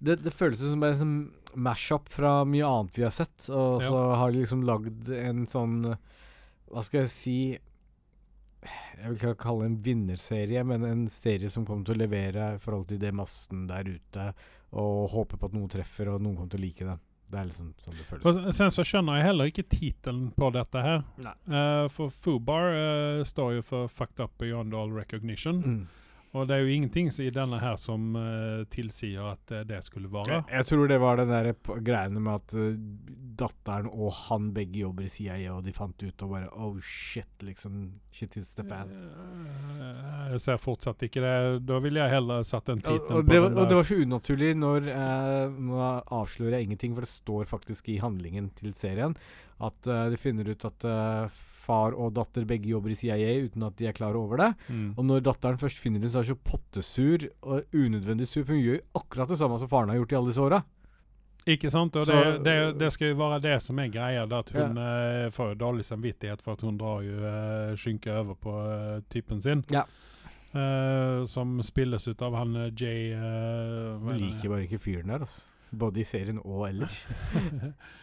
[0.00, 1.16] det, det føles som en sånn
[1.60, 3.88] mash-up fra mye annet vi har sett, og Ja.
[3.90, 5.74] så har de liksom lagd en sånn
[6.70, 7.36] Hva skal jeg si
[8.60, 12.54] Jeg vil ikke kalle det en vinnerserie, men en serie som kommer til å levere
[12.56, 14.26] i forhold til det massen der ute,
[14.76, 17.00] og håper på at noen treffer, og noen kommer til å like den.
[17.30, 18.26] Det er liksom sånn det føles.
[18.26, 21.04] Og sen så skjønner jeg heller ikke tittelen på dette her.
[21.22, 25.62] Eh, for Fubar uh, står jo for 'Fucked Up Beyond All Recognition'.
[25.62, 25.84] Mm.
[26.30, 30.06] Og det er jo ingenting i denne her som uh, tilsier at uh, det skulle
[30.12, 30.44] være.
[30.46, 31.48] Jeg, tror det var den der
[31.82, 32.76] greiene med at uh,
[33.40, 37.42] datteren og han begge jobber i CIA, og de fant ut og bare Oh shit,
[37.42, 37.82] liksom.
[38.14, 38.94] Shit is the fan.
[40.30, 41.34] Jeg ser fortsatt ikke det.
[41.66, 44.54] Da ville jeg heller satt en tittel på det, var- og det var så unaturlig
[44.58, 44.88] når
[45.56, 45.78] Nå
[46.14, 49.16] avslører jeg ingenting, for det står faktisk i handlingen til serien
[49.60, 50.86] at de finner ut at
[51.60, 54.50] far og datter begge jobber i CIA uten at de er klar over det.
[54.72, 54.90] Mm.
[54.96, 58.56] Og når datteren først finner det, så er hun så pottesur og unødvendig sur, for
[58.56, 60.62] hun gjør akkurat det samme som faren har gjort i alle disse åra.
[61.50, 61.96] Ikke sant?
[61.96, 64.26] Og Så- det, det, det skal jo være det som er greia.
[64.40, 68.52] At hun eh, får dårlig samvittighet for at hun drar jo uh, skynke over på
[68.60, 69.64] uh, typen sin.
[69.72, 69.86] Ja.
[70.52, 75.46] Eh, som spilles ut av han eh, Jay uh, liker bare ikke fyren der, altså.
[75.70, 76.96] Både i serien og ellers.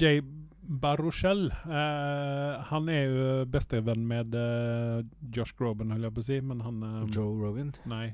[0.00, 0.20] Jay
[0.68, 1.46] Baruchel.
[1.64, 5.02] eh, han er jo bestevenn med eh,
[5.34, 7.70] Josh Groban, holder jeg på å si, men han eh, Joe Rogan.
[7.88, 8.10] Nei,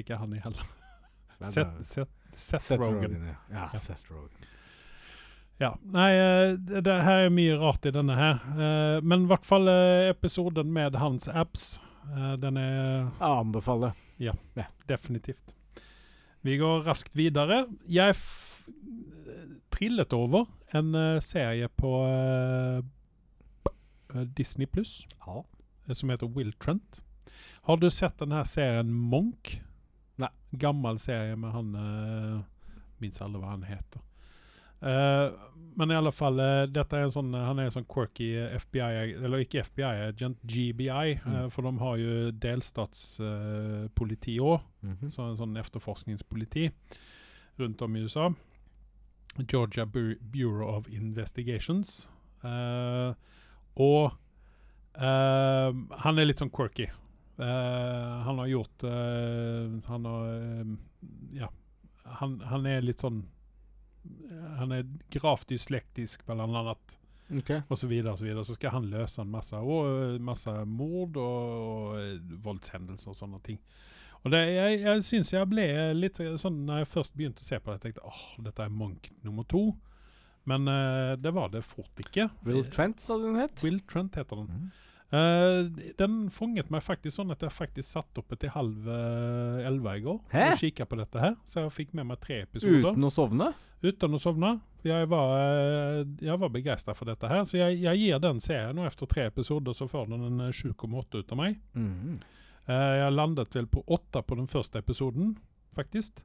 [0.00, 0.64] ikke han i heller.
[1.40, 2.96] Seth, Seth, Seth, Seth Rogen.
[3.14, 3.28] Rogen.
[3.30, 3.36] ja.
[3.52, 3.78] ja, Ja.
[3.80, 4.48] Seth Rogen.
[5.60, 5.74] Ja.
[5.92, 8.40] Nei, eh, det, det her er mye rart i denne her.
[8.56, 11.74] Eh, men i hvert fall eh, episoden med hans apps,
[12.10, 13.92] eh, den er Jeg anbefaler.
[14.88, 15.54] definitivt.
[16.42, 17.66] Vi går raskt videre.
[17.86, 18.16] Jeg
[19.70, 22.82] trillet over en eh, serie på eh,
[24.14, 25.44] eh, Disney pluss Ja.
[25.94, 27.04] som heter Will Trent.
[27.62, 29.60] Har du sett denne serien Monk?
[30.20, 30.28] Nei.
[30.52, 32.40] Gammel serie med han uh,
[32.98, 34.00] Minns aldri hva han heter.
[34.82, 35.30] Uh,
[35.76, 39.14] men i alle fall, uh, dette er en sånn, han er en sånn quirky FBI,
[39.20, 41.50] eller ikke FBI-agent, GBI, Mm.
[41.52, 45.10] for de har jo delstatspoliti òg, Mhm.
[45.10, 46.70] så en sånn efterforskningspoliti
[47.58, 48.30] rundt om i USA.
[49.38, 52.08] Georgia Bureau of Investigations.
[52.44, 53.12] Uh,
[53.76, 54.16] og
[54.96, 55.70] uh,
[56.04, 56.88] han er litt sånn quirky.
[57.40, 58.82] Uh, han har gjort
[59.88, 60.24] Han har
[61.32, 61.46] Ja.
[62.20, 63.22] Han, han er litt sånn
[64.58, 66.96] Han er gravt dyslektisk, blant annet
[67.30, 67.60] Okay.
[67.70, 68.42] og så videre og så videre.
[68.44, 73.60] Så skal han løse en masse, og, masse mord og, og voldshendelser og sånne ting.
[74.24, 75.64] Og det, jeg, jeg syns jeg ble
[75.96, 78.74] litt sånn Når jeg først begynte å se på det, jeg tenkte åh, dette er
[78.82, 79.62] Monk nummer to.
[80.48, 82.28] Men uh, det var det fort ikke.
[82.44, 83.60] Will Trent, sa du den het?
[83.64, 84.50] Will Trent heter den.
[84.50, 84.70] Mm.
[85.10, 89.96] Uh, den fanget meg faktisk sånn at jeg faktisk satt oppe til halv uh, elleve
[89.98, 90.44] i går Hæ?
[90.52, 91.34] og kikka på dette her.
[91.48, 92.92] Så jeg fikk med meg tre episoder.
[92.92, 93.50] Uten å sovne?
[93.80, 94.58] Uten å sovne.
[94.84, 97.44] Jeg var, eh, jeg var begeistra for dette her.
[97.48, 100.52] Så jeg, jeg gir den serien, og etter tre episoder så får den en eh,
[100.56, 101.58] 7,8 ut av meg.
[101.76, 102.20] Mhm.
[102.70, 105.34] Eh, jeg landet vel på åtte på den første episoden,
[105.74, 106.22] faktisk.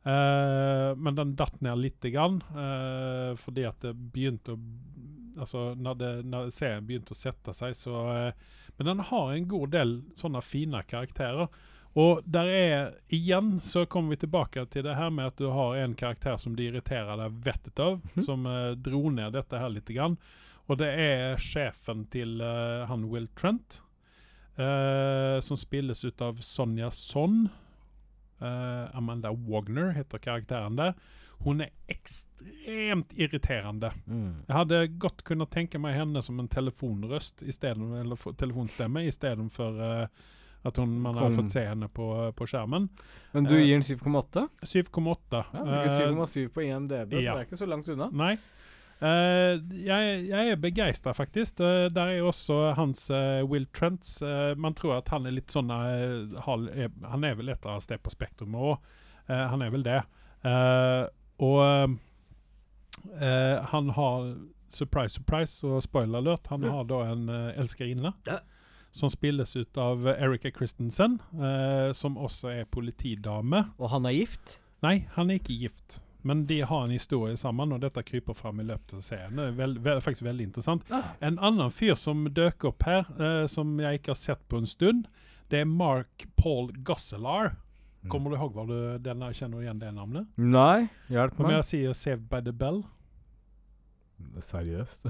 [0.00, 4.62] Uh, men den datt ned litt, grann, uh, fordi at det begynte å
[5.40, 9.44] Altså, når, det, når serien begynte å sette seg, så uh, Men den har en
[9.48, 11.46] god del sånne fine karakterer.
[11.94, 15.78] Og der er Igjen så kommer vi tilbake til det her med at du har
[15.78, 19.94] en karakter som de irriterer deg vettet av, som eh, dro ned dette her litt.
[19.94, 20.18] Grann.
[20.66, 23.80] Og det er sjefen til han Will Trent.
[24.60, 27.48] Eh, som spilles ut av Sonja Son.
[28.40, 30.94] Uh, Amanda Wagner heter karakteren der.
[31.44, 33.90] Hun er ekstremt irriterende.
[34.06, 34.42] Mm.
[34.46, 39.80] Jeg hadde godt kunnet tenke meg henne som en telefonrøst i stedet, eller telefonstemme istedenfor
[39.80, 40.28] uh,
[40.62, 42.06] at hun, man har fått se henne på,
[42.36, 42.88] på skjermen.
[43.32, 44.48] Men du Eh, gir den 7,8?
[44.60, 45.16] 7,8.
[45.32, 47.34] Ja, Eh, ligger 7,7 på IMDb, så ja.
[47.34, 48.10] det er ikke så langt unna.
[48.12, 48.34] Nei.
[49.00, 51.60] Eh, jeg, jeg er begeistra, faktisk.
[51.64, 54.20] Eh, der er også hans uh, Will Trents.
[54.22, 58.02] Uh, man tror at han er litt sånn er, Han er vel et annet sted
[58.02, 58.96] på spektrumet òg.
[59.30, 60.00] han er vel det.
[61.38, 61.98] Og
[63.70, 64.32] han har
[64.70, 68.12] Surprise, surprise, og spoiler alert, han har da en uh, elskerinne.
[68.94, 71.20] Som spilles ut av Erika Christensen,
[71.94, 73.64] som også er politidame.
[73.78, 74.56] Og han er gift?
[74.82, 76.00] Nei, han er ikke gift.
[76.22, 79.36] Men de har en historie sammen, og dette kryper fram i løpet av serien.
[79.36, 80.82] Det er veld, veld, faktisk veldig interessant.
[80.92, 81.14] Ah.
[81.20, 84.66] En annen fyr som døker opp her, eh, som jeg ikke har sett på en
[84.66, 85.06] stund,
[85.50, 87.54] det er Mark Paul Gosselar.
[88.08, 90.26] Kommer du ihåg hva du denne, Kjenner du igjen det navnet?
[90.38, 91.56] Nei, hjelp Om meg.
[91.58, 92.84] jeg sier 'Saved by the Bell'?
[94.40, 95.06] Seriøst?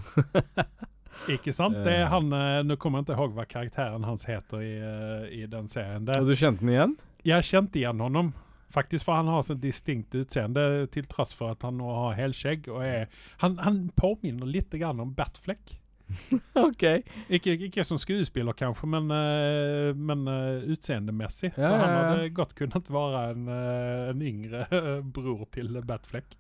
[1.35, 1.75] Ikke sant?
[1.85, 2.09] Det er Eh.
[2.09, 5.67] han, eh, Nå kommer jeg ikke ihåg hva karakteren hans heter i, eh, i den
[5.69, 6.05] serien.
[6.07, 6.97] Det, Og du kjente den igjen?
[7.25, 8.33] Jeg kjente igjen honom.
[8.71, 12.71] Faktisk, for han har sånn distinkt utseende, til tross for at han nå har helskjegg.
[12.71, 13.09] Og er,
[13.43, 15.77] han, han påminner litt grann om Batfleck.
[16.69, 16.85] OK.
[17.29, 21.53] Ikke, ikke som skuespiller, kanskje, men, eh, men eh, utseendemessig.
[21.57, 24.67] Ja, så han hadde godt kunnet være en, eh, en yngre
[25.15, 26.37] bror til Batfleck.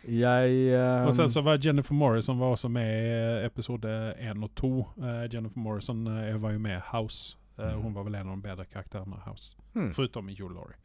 [0.00, 4.54] Jeg um, og sen så var Jennifer Morrison var også med i episode én og
[4.56, 4.70] to.
[4.96, 7.36] Uh, Jennifer Morrison uh, var jo med i House.
[7.58, 7.82] mm.
[7.82, 9.56] hun var vel en av de bedre karakterene i House.
[9.74, 9.92] mm.
[9.92, 10.76] Förutom i Hugh Laurie.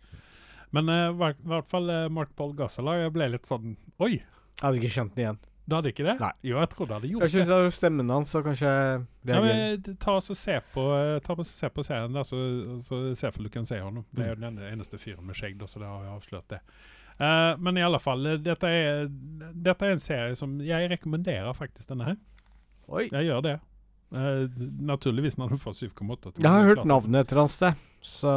[0.75, 4.13] Men eh, i hvert- hvert fall uh, Mark Paul Gosselaar, jeg ble litt sånn Oi,
[4.19, 5.37] Jeg hadde ikke kjent den igjen.
[5.65, 6.13] du hadde ikke det?
[6.21, 6.31] Nei.
[6.45, 7.53] Jo, jeg trodde du hadde gjort jeg synes det.
[7.55, 8.71] jeg hadde stemmen hans, så kanskje
[9.31, 12.27] Ja, men, ta oss og se på, eh, ta oss og se på serien, der,
[12.27, 12.37] så,
[12.85, 14.03] så se for du kan se ham.
[14.13, 16.59] Det er jo den eneste fyren med skjegg, så det har jeg avslørt det.
[17.15, 19.05] Uh, men i alle fall, eh, dette er,
[19.55, 22.17] dette er en serie som jeg rekommenderer faktisk denne her.
[22.91, 23.07] Oi.
[23.09, 23.55] Jeg gjør det.
[24.13, 24.45] Uh,
[24.85, 26.35] naturligvis når du får 7,8.
[26.43, 28.35] Jeg har hørt navnet et eller annet sted, så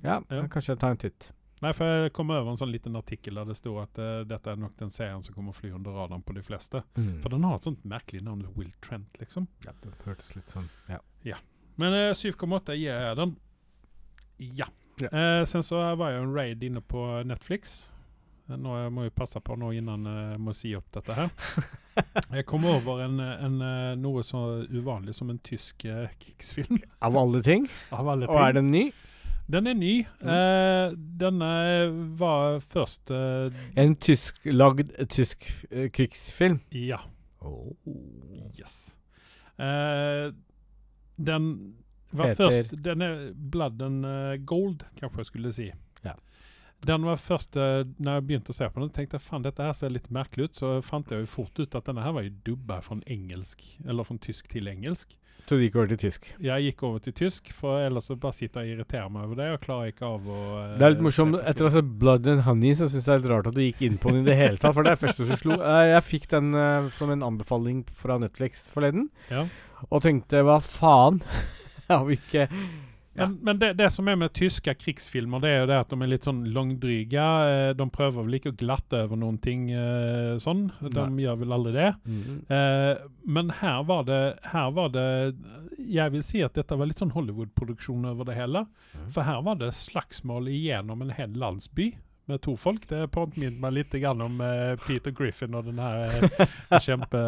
[0.00, 0.46] ja, Ja.
[0.48, 1.32] kanskje jeg tar en titt.
[1.64, 4.52] Nei, for jeg kom over en sånn liten artikkel der det sto at uh, dette
[4.52, 6.84] er nok den serien som kommer å fly under radaren på de fleste.
[7.22, 9.48] For den har et sånt merkelig navn, Will Trent, liksom.
[9.64, 11.40] Ja, det hørtes litt sånn Ja.
[11.80, 13.36] Men uh, 7,8 gir jeg den.
[14.60, 14.68] Ja.
[15.02, 15.10] Ja.
[15.10, 17.94] Uh, sen så var jeg en raid inne på Netflix.
[18.48, 21.16] Eh, Nå jeg må jeg passe på nå innan eh, jeg må si opp dette
[21.16, 21.32] her.
[22.34, 26.80] Jeg kom over en, en, eh, noe så uvanlig som en tysk eh, krigsfilm.
[27.06, 27.68] Av alle ting?
[27.94, 28.34] Av alle ting.
[28.34, 28.82] Og er den ny?
[29.52, 29.92] Den er ny.
[30.24, 31.48] Eh, denne
[32.18, 36.60] var først eh, En tysklagd tysk eh, krigsfilm?
[36.72, 36.96] Ja.
[37.44, 37.74] Oh.
[38.58, 38.96] Yes.
[39.60, 40.30] Eh,
[41.20, 41.74] den
[42.12, 45.68] var Heter- først Den er Blood and eh, Gold, kanskje jeg skulle si.
[46.04, 46.14] Ja.
[46.84, 49.64] Den var først uh, Når jeg begynte å se på den, tenkte jeg faen, dette
[49.64, 50.58] her ser litt merkelig ut.
[50.60, 54.04] Så fant jeg jo fort ut at denne her var jo dubba fra engelsk, eller
[54.08, 55.16] fra tysk til engelsk.
[55.44, 56.28] Så du gikk over til tysk.
[56.40, 59.40] Jeg gikk over til tysk, for ellers så bare sitter jeg og irriterer meg over
[59.42, 61.36] det, og klarer ikke av å eh, Det er litt morsomt.
[61.50, 63.58] Etter å ha sett Blood and Honey, så syns jeg det er litt rart at
[63.58, 64.72] du gikk inn på den i det hele tatt.
[64.78, 65.58] For det er første som slo.
[65.74, 69.44] Eh, Jeg fikk den eh, som en anbefaling fra Netflix forleden, Ja.
[69.90, 71.20] og tenkte hva faen?
[71.90, 72.46] Har vi ikke.
[73.14, 75.98] Men, men det, det som er med tyske krigsfilmer, det er jo det at de
[76.02, 77.26] er litt sånn langdryge.
[77.50, 80.64] eh, De prøver vel ikke å glatte over noen ting eh, sånn.
[80.82, 81.22] De Nei.
[81.24, 81.90] gjør vel aldri det.
[82.50, 85.06] Eh, men her var det Her var det
[85.78, 88.64] Jeg vil si at dette var litt sånn Hollywood-produksjon over det hele.
[88.94, 89.06] Mm.
[89.14, 91.92] For her var det slagsmål igjennom en hel landsby
[92.26, 92.86] med to folk.
[92.88, 97.22] Det påminner meg litt om eh, Peter Griffin og den her eh, kjempe...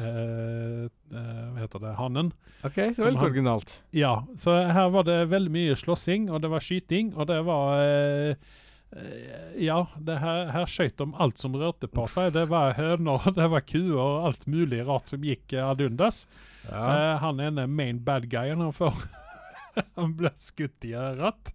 [0.00, 1.94] Uh, hva heter det?
[2.00, 2.32] Hannen.
[2.66, 3.80] Ok, så veldig han- originalt.
[3.94, 7.82] Ja, så her var det veldig mye slåssing, og det var skyting, og det var
[7.84, 8.54] eh,
[9.60, 12.32] Ja, det her, her skøyt de alt som rørte på seg.
[12.34, 16.24] Det var høner, det var kuer og alt mulig rart som gikk ad undas.
[16.66, 16.82] Ja.
[16.82, 18.96] Uh, han ene main bad guyen, han får
[19.98, 21.52] Han ble skutt i øret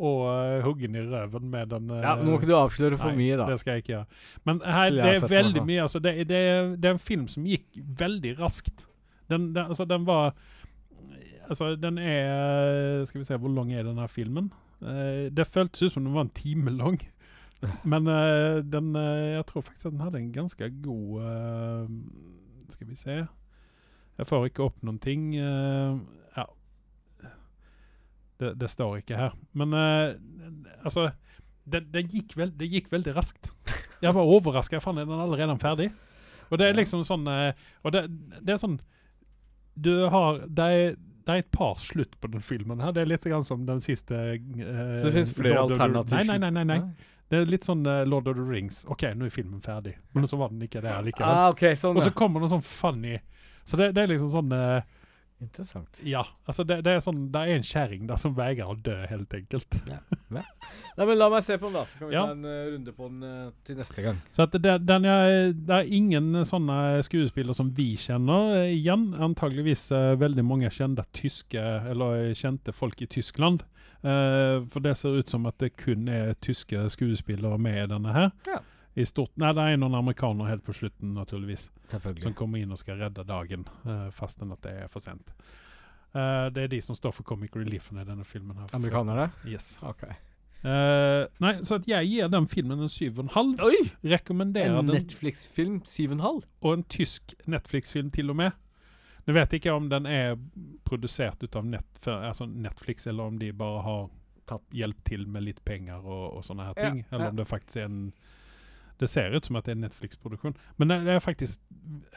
[0.00, 3.12] og uh, huggen i røven med den uh, ja, Nå må ikke du avsløre for
[3.12, 3.48] nei, mye, da.
[3.52, 4.20] Det skal jeg ikke gjøre.
[4.48, 6.40] Men her, det er veldig mye altså, det, det,
[6.80, 7.68] det er en film som gikk
[8.00, 8.86] veldig raskt.
[9.30, 10.32] Den, den, altså, den var
[11.50, 14.52] Altså, den er Skal vi se, hvor lang er denne filmen?
[14.80, 17.00] Uh, det føltes ut som den var en time lang.
[17.92, 21.88] Men uh, den uh, Jeg tror faktisk at den hadde en ganske god eh,
[22.68, 23.16] Skal vi se
[24.18, 25.34] Jeg får ikke opp noen ting.
[25.36, 25.98] eh,
[26.36, 26.44] ja.
[28.40, 29.34] Det, det står ikke her.
[29.52, 30.14] Men uh,
[30.80, 31.10] altså
[31.70, 33.52] det, det, gikk vel, det gikk veldig raskt.
[34.04, 34.78] Jeg var overraska.
[34.78, 35.90] Jeg fant den allerede ferdig.
[36.50, 37.52] Og det er liksom sånn eh,
[37.86, 38.00] Og det,
[38.42, 38.72] det er sånn
[39.78, 42.94] Du har Det er, det er et par slutt på den filmen her.
[42.96, 44.40] Det er litt grann som den siste uh,
[44.96, 46.24] Så det finnes flere alternativer?
[46.26, 46.64] Nei, nei, nei.
[46.64, 47.10] nei, nei.
[47.30, 48.82] Det er litt sånn uh, Lord of the Rings.
[48.90, 49.92] OK, nå er filmen ferdig.
[50.16, 51.28] Men så var den ikke det likevel.
[51.30, 53.20] Ah, okay, sånn, Og så kommer det sånn funny
[53.62, 54.80] Så det, det er liksom sånn eh,
[55.40, 56.00] Interessant.
[56.04, 56.26] Ja.
[56.44, 59.78] Altså, det, det er sånn Det er en kjerring som veier å dø, helt enkelt.
[60.34, 60.42] Nei,
[60.98, 62.26] men La meg se på den, da, så kan vi Ja.
[62.28, 64.20] ta en uh, runde på den uh, til neste gang.
[64.36, 69.10] Så at det, den er, det er ingen sånne skuespillere som vi kjenner uh, igjen.
[69.16, 69.88] Antageligvis
[70.20, 71.60] veldig mange kjente tyske,
[71.90, 73.64] eller kjente folk i Tyskland.
[74.00, 78.30] For det ser ut som at det kun er tyske skuespillere med i denne her.
[78.48, 78.62] Ja.
[78.98, 81.68] I stort, nei, det er noen amerikanere helt på slutten, naturligvis,
[82.22, 85.30] som kommer inn og skal redde dagen, uh, fastän at det er for sent.
[86.10, 88.56] Uh, det er de som står for comic reliefen i denne filmen.
[88.58, 88.72] her.
[88.74, 89.28] Amerikanere?
[89.46, 89.76] Yes.
[89.86, 90.02] Ok.
[90.64, 93.62] Uh, nei, så at jeg gir den filmen en syv og en halv.
[93.64, 93.78] Oi!
[94.10, 94.98] Rekommenderer En den.
[94.98, 96.42] Netflix-film, 7,5?
[96.60, 98.58] og en tysk Netflix-film til og med.
[99.26, 100.34] Nå vet jeg ikke om den er
[100.84, 104.08] produsert ut av net, altså Netflix, eller om de bare har
[104.50, 104.64] Tatt.
[104.74, 107.04] hjelp til med litt penger og, og sånne her Ja, ting.
[107.12, 107.30] eller ja.
[107.30, 108.00] om det faktisk er en
[109.00, 110.56] Det ser ut som at det er en Netflix-produksjon.
[110.76, 111.60] Men det, det er faktisk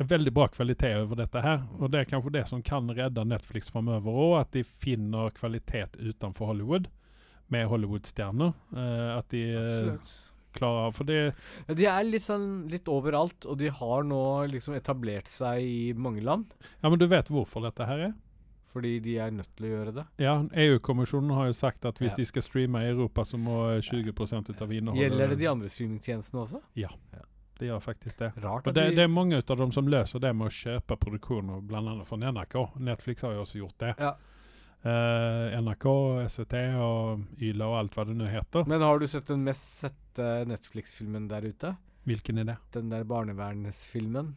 [0.01, 1.63] en veldig bra kvalitet over dette her.
[1.79, 5.95] Og det er kanskje det som kan redde Netflix framover òg, at de finner kvalitet
[6.01, 6.91] utenfor Hollywood.
[7.51, 8.53] Med Hollywood-stjerner.
[8.73, 10.13] Uh, at de eh, Absolutt.
[10.55, 11.17] klarer For det
[11.77, 16.23] De er litt sånn litt overalt, og de har nå liksom etablert seg i mange
[16.23, 16.55] land.
[16.81, 18.13] Ja, men du vet hvorfor dette her er?
[18.73, 20.03] Fordi de er nødt til å gjøre det.
[20.23, 20.33] Ja,
[20.65, 22.17] EU-kommisjonen har jo sagt at hvis Ja.
[22.17, 25.47] de skal streame i Europa, så må eh, 20 ut av innholdet Gjelder det de
[25.51, 26.61] andre streamingtjenestene også?
[26.75, 26.89] Ja,
[27.59, 28.31] Det gjør faktisk det.
[28.41, 31.61] Rart det, de det er mange av dem som løser det med å kjøpe produksjoner,
[31.61, 32.03] bl.a.
[32.03, 32.55] fra NRK.
[32.79, 33.93] Netflix har jo også gjort det.
[33.99, 34.15] Ja.
[34.83, 35.85] Uh, NRK,
[36.27, 38.65] SVT og Yla og alt hva det nå heter.
[38.67, 41.75] Men har du sett den mest sette Netflix-filmen der ute?
[42.03, 42.57] Hvilken er det?
[42.73, 44.33] Den der barnevernsfilmen?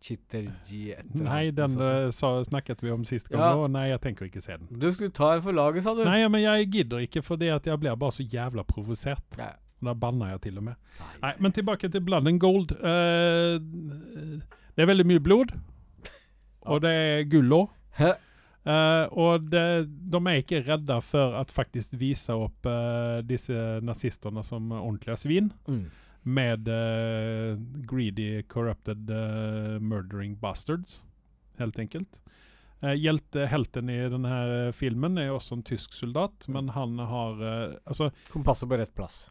[0.00, 3.42] Chitterji Nei, den eh, sa, snakket vi om sist gang.
[3.42, 3.50] Ja.
[3.60, 4.68] og Nei, jeg tenker ikke se den.
[4.80, 6.04] Du skulle ta en for laget, sa du?
[6.08, 9.26] Nei, men jeg gidder ikke, fordi at jeg blir bare så jævla provosert.
[9.40, 9.52] Nei.
[9.80, 10.96] Da banner jeg til og med.
[11.22, 12.74] Nei, men tilbake til Blood and Gold.
[12.80, 13.56] Uh,
[14.76, 15.54] det er veldig mye blod.
[16.68, 17.70] Og det er gull òg.
[17.96, 18.10] Hæ?
[18.60, 24.44] Eh, og det, de er ikke redde for at faktisk vise opp uh, disse nazistene
[24.44, 25.48] som ordentlige svin.
[25.68, 25.86] Mm.
[26.22, 27.56] Med uh,
[27.88, 31.02] greedy, corrupted, uh, murdering bastards.
[31.58, 32.20] Helt enkelt.
[32.82, 38.10] Uh, helten i denne filmen er også en tysk soldat, men han har eh, Altså,
[38.32, 39.30] Kompasset på rett plass.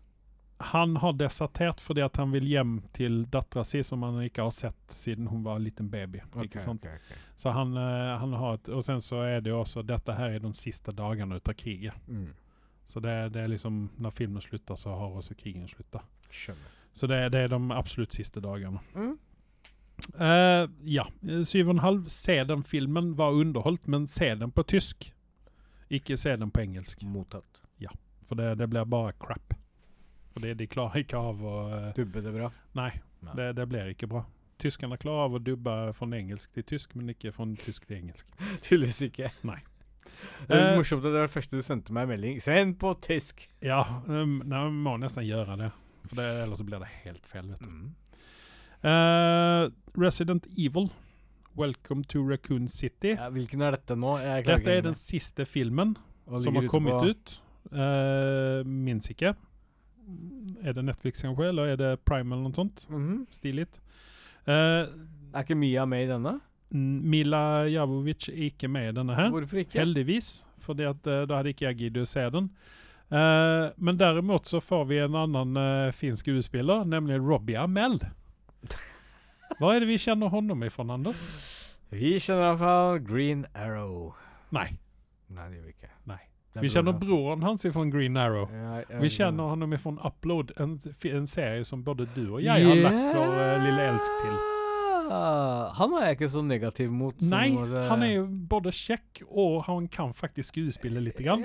[0.60, 4.52] han har desertert fordi at han vil hjem til dattera si, som han ikke har
[4.52, 6.20] sett siden hun var en liten baby.
[6.44, 6.84] ikke sant?
[6.86, 7.18] Okay, okay.
[7.36, 10.36] Så han, eh, han har et, Og sen så er det jo også Dette her
[10.36, 11.96] er de siste dagene ut av krigen.
[12.08, 12.34] Mm.
[12.86, 16.04] Så det, det er liksom Når filmen slutter, så har også krigen slutta.
[16.30, 16.76] Skjønner.
[17.00, 18.82] Så det, det er de absolutt siste dagene.
[18.92, 19.14] Mm.
[20.20, 21.06] Uh, ja.
[21.48, 22.10] Syv og en halv.
[22.12, 23.14] Se den filmen.
[23.20, 25.08] Var underholdt, men se den på tysk.
[25.90, 27.06] Ikke se den på engelsk.
[27.08, 27.62] Mottatt.
[27.80, 27.94] Ja,
[28.28, 29.56] For det, det blir bare crap.
[30.34, 32.52] For det, de klarer ikke av å uh, Dubbe det bra.
[32.78, 32.92] Nei,
[33.26, 33.40] Nei.
[33.40, 34.26] det, det blir ikke bra.
[34.60, 38.28] Tyskerne klarer av å dubbe fra engelsk til tysk, men ikke fra tysk til engelsk.
[38.66, 39.32] Tydeligvis ikke.
[39.48, 39.62] Nei.
[40.50, 42.40] Det er Eh, morsomt at det var det første du sendte meg en melding.
[42.44, 43.48] Send på tysk!
[43.64, 45.70] Ja, um, nei, vi må nesten gjøre det.
[46.08, 47.48] For det, ellers så blir det helt feil.
[47.52, 47.66] vet du.
[47.68, 47.90] Mm.
[48.84, 49.70] Uh,
[50.00, 50.90] Resident Evil,
[51.58, 53.12] Welcome to Raccoon City.
[53.18, 54.14] Ja, hvilken er dette nå?
[54.24, 55.98] Jeg Dette er den siste filmen
[56.40, 57.40] som har kommet på- ut.
[57.74, 59.34] Uh, Minns ikke.
[60.64, 62.86] Er det Netflix kanskje, eller er det Prime eller noe sånt?
[62.90, 63.26] Mhm.
[63.32, 63.68] Stilig.
[64.48, 64.88] uh,
[65.34, 66.40] Er ikke Mia med i denne?
[66.72, 69.30] Mila Javovic er ikke med i denne her.
[69.30, 69.80] Hvorfor ikke?
[69.80, 72.50] Heldigvis, fordi at eh, da hadde ikke jeg giddet å se den.
[73.12, 78.00] Eh, men däremot så får vi en annan eh, fin skuespiller, nämligen Robbie Amell.
[79.60, 81.18] Var är det vi känner honom ifrån, Anders?
[81.90, 84.14] Vi kjenner han fall Green Arrow.
[84.50, 84.80] Nej,
[85.28, 85.90] Nei, det gjør vi ikke.
[86.04, 86.30] Nej.
[86.54, 88.50] Er vi känner broren hans ifrån Green Arrow.
[88.54, 89.10] Ja, ja, Vi ja.
[89.10, 93.42] känner honom ifrån Upload, en, en serie som både du och jag har lagt vår
[93.42, 94.59] eh, lilla älsk till.
[95.10, 97.16] Ah, Han er jeg ikke så negativ mot.
[97.18, 97.86] som det...
[97.90, 101.18] han er jo både kjekk og han kan faktisk skuespille litt.
[101.18, 101.44] grann.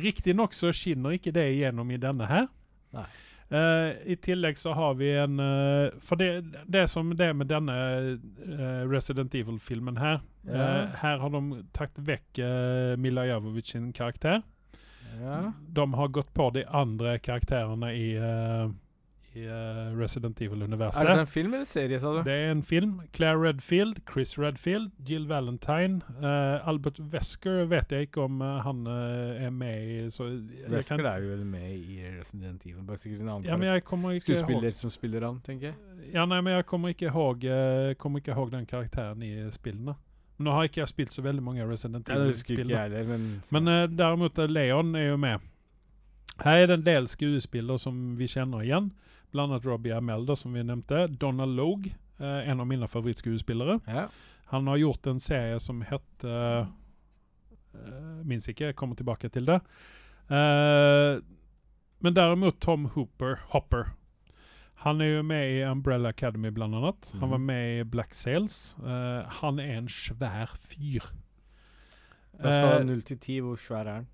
[0.00, 2.48] Riktignok så skinner ikke det igjennom i denne her.
[2.96, 3.06] Nei.
[3.52, 6.40] Uh, I tillegg så har vi en uh, For det,
[6.72, 7.74] det som det er med denne
[8.16, 10.86] uh, Resident Evil-filmen her Ja.
[11.02, 12.40] Her har de tatt vekk
[12.98, 14.40] Mila Javovic sin karakter.
[15.20, 15.52] Ja.
[15.52, 18.08] De har gått på de andre karakterene i,
[19.34, 20.48] i eh, Resident Er
[21.06, 22.22] det en film eller serie, sa du?
[22.26, 23.00] Det er en film.
[23.14, 26.02] Claire Redfield, Chris Redfield, Jill Valentine.
[26.20, 31.00] Uh, Albert Wesker vet jeg ikke om uh, han er med i så jeg kan-
[31.06, 32.84] er jo vel med i Resident Evil.
[32.84, 35.74] Bare sikkert en annen Ja, men jeg kommer ikke skuespiller som spiller han, tenker jeg.
[36.14, 37.46] Ja, nei, men jeg kommer ikke ihåg,
[37.98, 39.94] kommer ikke ihåg den karakteren i spillene.
[40.42, 42.68] Nå har ikke jeg spilt så veldig mange Resident Ja, Evil-spill.
[42.68, 45.40] heller, men Men uh, derimot Leon er jo med.
[46.42, 48.90] Her er det en del skuespillere som vi kjenner igjen.
[49.32, 51.06] Blant annet Robbie Amel, da, som vi nevnte.
[51.18, 53.80] Donald Logue, eh, en av mine favorittskuespillere.
[53.86, 54.08] ja.
[54.52, 56.66] Han har gjort en serie som heter eh,
[58.28, 59.60] Minns ikke, jeg kommer tilbake til det.
[60.28, 61.20] Eh,
[62.04, 63.94] men derimot Tom Hooper, Hopper.
[64.84, 67.12] Han er jo med i Umbrella Academy, blant annet.
[67.20, 67.46] Han var Mhm.
[67.46, 68.74] med i Black Sails.
[68.84, 71.00] Eh, han er en svær fyr.
[72.42, 73.40] Jeg skal ha Eh, 0 til 10.
[73.40, 74.06] Hvor svær er han?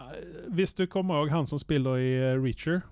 [0.00, 2.82] Eh, Hvis du kommer ihåg han som spiller i eh, Reacher.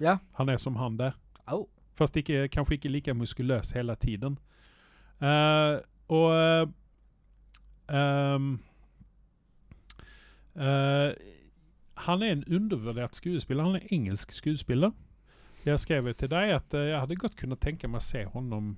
[0.00, 0.16] Ja.
[0.38, 1.12] Han er som han der.
[1.46, 1.66] Au.
[1.94, 4.38] Fast ikke, kanskje ikke like muskuløs hele tiden.
[5.20, 6.68] Uh, og uh,
[7.94, 8.60] um,
[10.56, 11.12] uh,
[11.94, 13.64] Han er en undervurdert skuespiller.
[13.64, 14.90] Han er engelsk skuespiller.
[15.66, 18.76] Jeg skrev til deg at jeg hadde godt kunnet tenke meg å se honom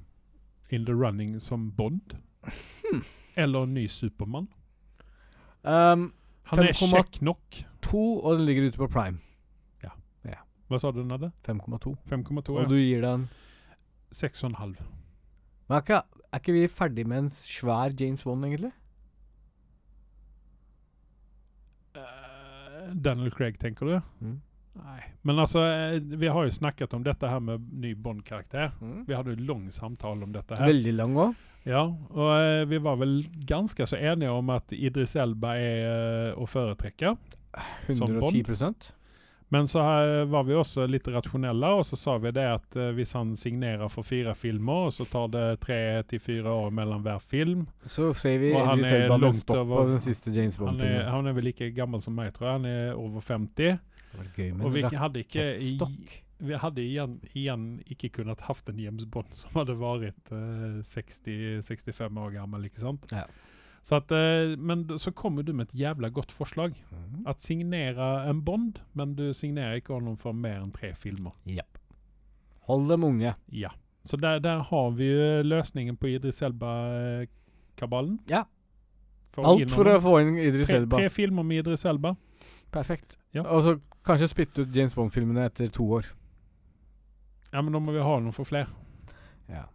[0.71, 2.17] in the running som Bond.
[2.43, 3.05] Hmm.
[3.37, 4.49] Eller ny Supermann.
[5.63, 6.13] Um,
[6.51, 7.63] Han er kjekk nok.
[7.83, 9.19] to, og den ligger ute på Prime.
[10.73, 11.29] Hva sa du, Nadde?
[11.45, 11.91] 5,2.
[12.09, 12.55] 5,2?
[12.57, 13.27] Og du gir den
[14.17, 14.79] 6,5.
[15.69, 15.99] Men er ikke,
[16.33, 18.71] er ikke vi ferdig med en svær James Bond, egentlig?
[22.01, 23.99] Eh, Daniel Craig, tenker du?
[24.25, 24.39] Mm.
[24.81, 24.97] Nei.
[25.29, 28.73] Men altså, eh, vi har jo snakket om dette her med ny Bond-karakter.
[28.81, 29.05] Mm.
[29.09, 30.73] Vi hadde jo lang samtale om dette her.
[30.73, 31.37] Veldig lang òg.
[31.69, 36.41] Ja, og eh, vi var vel ganske så enige om at Idris Elba er eh,
[36.41, 37.13] å foretrekke.
[37.93, 38.93] Som Bond?
[39.53, 39.83] 110 Men så
[40.33, 43.91] var vi også litt rasjonelle, og så sa vi det at eh, hvis han signerer
[43.93, 45.79] for fire filmer, og så tar det tre
[46.09, 50.01] til fire år mellom hver film Så ser vi Og han er langt over- den
[50.01, 51.11] siste James han er, Bond-filmen.
[51.13, 52.53] han er vel like gammel som meg, tror jeg.
[52.61, 53.55] Han er over 50.
[53.57, 53.79] Det
[54.19, 55.49] var gøy med Og vi hadde ikke
[56.43, 62.19] vi hadde igjen, igjen ikke kunnet hatt en James Bond som hadde vært eh, 60-65
[62.19, 63.07] år gammel, ikke sant?
[63.15, 63.27] Ja.
[63.83, 66.77] Så at, eh, men så kommer du med et jævla godt forslag.
[66.91, 67.27] Mm.
[67.27, 71.35] At signere en Bond, men du signerer ikke honom for mer enn tre filmer.
[71.47, 71.79] Japp.
[72.69, 73.35] Hold dem unge.
[73.51, 73.73] Ja.
[74.05, 78.21] Så der, der har vi jo løsningen på Idris Elba-kabalen.
[78.31, 78.45] Ja.
[79.33, 80.99] For Alt for å få inn Idris tre, Elba.
[81.01, 82.15] tre filmer med Idris Elba.
[82.73, 83.19] Perfekt.
[83.35, 83.43] Ja.
[83.49, 83.77] Og så
[84.07, 86.07] kanskje spytte ut James Bond-filmene etter to år.
[87.53, 88.69] Ja, men da må vi ha noen for flere.
[89.49, 89.67] Ja.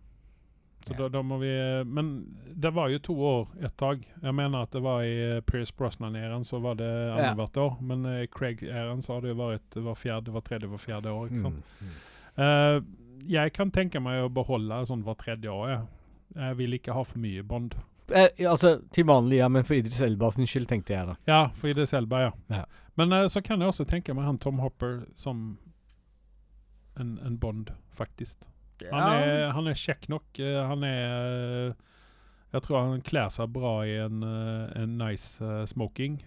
[0.88, 0.97] Så Ja.
[1.03, 1.49] da, da må vi,
[1.85, 2.09] men
[2.55, 4.05] det var jo to år et tag.
[4.23, 7.33] Jeg mener at det var i eh, Pierce Brosnan-æren så var det Ja.
[7.61, 7.81] år.
[7.81, 11.27] Men i Craig-æren så har det jo vært hver fjerde, hver tredje, hver fjerde år.
[11.27, 11.63] ikke sant?
[11.81, 11.91] Mm.
[12.38, 12.81] Eh,
[13.27, 15.69] jeg kan tenke meg å beholde sånn hver tredje år.
[15.69, 15.88] Jeg,
[16.35, 17.75] jeg vil ikke ha for mye Bond.
[18.13, 21.15] Eh, altså, til vanlig, ja, men for Idris Elba sin skyld, tenkte jeg da.
[21.27, 22.31] Ja, for Idris Elba, ja.
[22.49, 22.63] Ja.
[22.95, 25.57] Men eh, så kan jeg også tenke meg han Tom Hopper som
[26.95, 28.47] en, en Bond, faktisk.
[28.91, 30.28] Han er, han er kjekk nok.
[30.39, 31.05] eh, han er
[31.69, 31.73] eh,
[32.53, 36.19] Jeg tror han kler seg bra i en, eh, en nice smoking.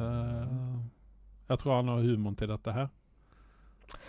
[0.00, 2.88] Jeg tror han har humoren til dette her.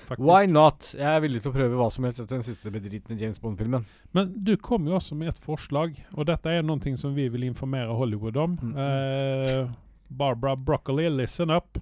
[0.08, 0.24] Faktisk.
[0.28, 0.92] Why not?
[0.98, 3.86] Jeg er villig til å prøve hva som helst etter den siste bedritne James Bond-filmen.
[4.16, 7.48] Men du kom jo også med et forslag, og dette er noe som vi vil
[7.48, 8.58] informere Hollywood om.
[8.62, 8.76] Mm.
[8.86, 9.72] Eh,
[10.10, 11.80] Barbara Broccoli, listen up.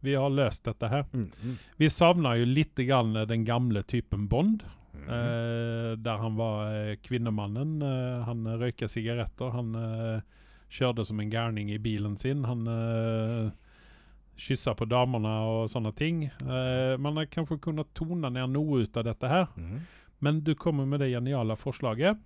[0.00, 1.06] Vi har løst dette her.
[1.12, 1.56] Mm.
[1.80, 4.62] Vi savner jo litt grann den gamle typen Bond.
[4.98, 5.08] Mm.
[5.14, 7.78] Eh, der han var eh, kvinnemannen.
[7.82, 9.50] Eh, han røyka sigaretter.
[9.54, 9.72] Han
[10.68, 12.44] kjørte som en gærning i bilen sin.
[12.44, 12.66] Han
[14.38, 16.24] kyssa på damene og sånne ting.
[16.28, 19.48] Eh, man har kanskje kunnet tone ned noe ut av dette her.
[19.58, 19.80] Mm.
[20.22, 22.18] Men du kommer med det geniale forslaget.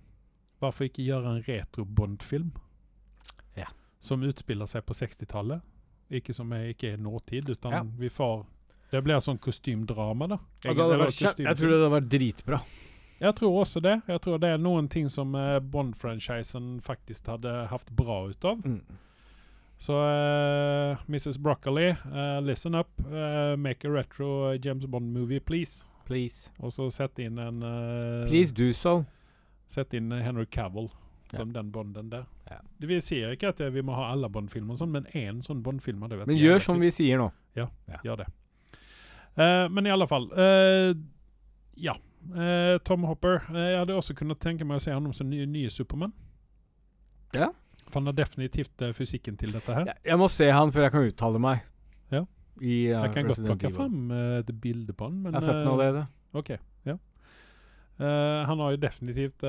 [0.61, 2.51] Hvorfor ikke gjøre en retro Bond-film?
[3.57, 3.67] Ja.
[4.01, 5.61] Som utspiller seg på 60-tallet.
[6.13, 7.81] Ikke som er, ikke er nåtid, utan Ja.
[7.97, 8.45] vi får
[8.93, 10.37] Det blir sånn kostymdrama, da.
[10.63, 11.47] Ja, det Eller vært kjempe- kostymfilm.
[11.49, 12.59] jeg tror det hadde vært dritbra.
[13.23, 13.95] Jeg tror også det.
[14.11, 18.61] Jeg tror det er noen ting som eh, Bond-franchisen faktisk hadde hatt bra ut av.
[18.65, 18.81] Mm.
[19.83, 21.37] Så uh, Mrs.
[21.43, 22.87] Broccoli, uh, listen up.
[23.07, 25.85] Uh, make a retro James Bond-movie, please.
[26.05, 26.51] Please.
[26.59, 29.05] Og så sett inn en eh, Please do so.
[29.71, 30.89] Sett inn Henry Cavill
[31.31, 31.39] Ja.
[31.39, 32.25] som den Bonden der.
[32.51, 32.59] Ja.
[32.77, 35.63] Det Vi sier ikke at eh, vi må ha alle Bond-filmer, sånn, men én sånn
[35.63, 37.31] Bond-film Men gjør som vi sier nå.
[37.55, 37.69] Ja,
[38.03, 38.27] Gjør det.
[39.37, 40.93] Eh, men i alle fall Uh,
[41.81, 41.95] Ja.
[42.33, 43.41] Uh, Tom Hopper.
[43.51, 46.13] jeg hadde også kunnet tenke meg å se ham som nye, nye Supermann.
[47.35, 47.49] Ja.
[47.89, 49.89] For han har definitivt fysikken til dette her.
[49.89, 51.63] Jeg, jeg må se han før jeg kan uttale meg.
[52.13, 52.21] Ja.
[52.61, 55.17] I, uh, jeg kan godt plukke fram et bilde på han.
[55.23, 56.05] Men, Jeg har sett den eh, allerede.
[56.33, 56.53] Ok,
[56.87, 56.95] ja.
[58.03, 59.43] Han har jo definitivt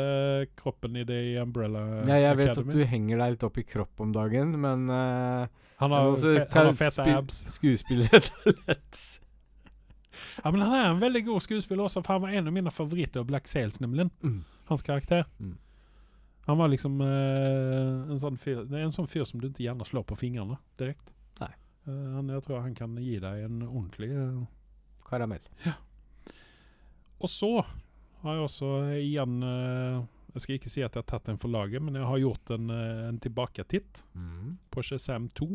[0.60, 2.70] kroppen i det i Umbrella Ja, jeg vet Academy.
[2.70, 5.46] at du henger deg litt opp i kropp om dagen, men uh,
[5.80, 7.38] Han har, fe, han har fete abs.
[7.56, 8.98] skuespillertalent.
[10.42, 12.72] Ja, men han er en veldig god skuespiller også, for han var en av mine
[12.74, 14.08] favoritter av Black Sails, nemlig.
[14.22, 14.42] Mm.
[14.70, 15.24] Hans karakter.
[15.38, 15.56] Mm.
[16.46, 20.04] Han var liksom uh, en sånn fyr en sånn fyr som du ikke gjerne slår
[20.08, 21.14] på fingrene direkte.
[21.84, 24.44] Eh, jeg tror han kan gi deg en ordentlig uh,
[25.04, 25.44] Karamell.
[27.20, 27.50] Og så
[28.22, 31.84] har jeg også igjen Jeg skal ikke si at jeg har tatt den for laget,
[31.84, 34.00] men jeg har gjort en, en tilbaketitt
[34.72, 35.48] på Shazam 2.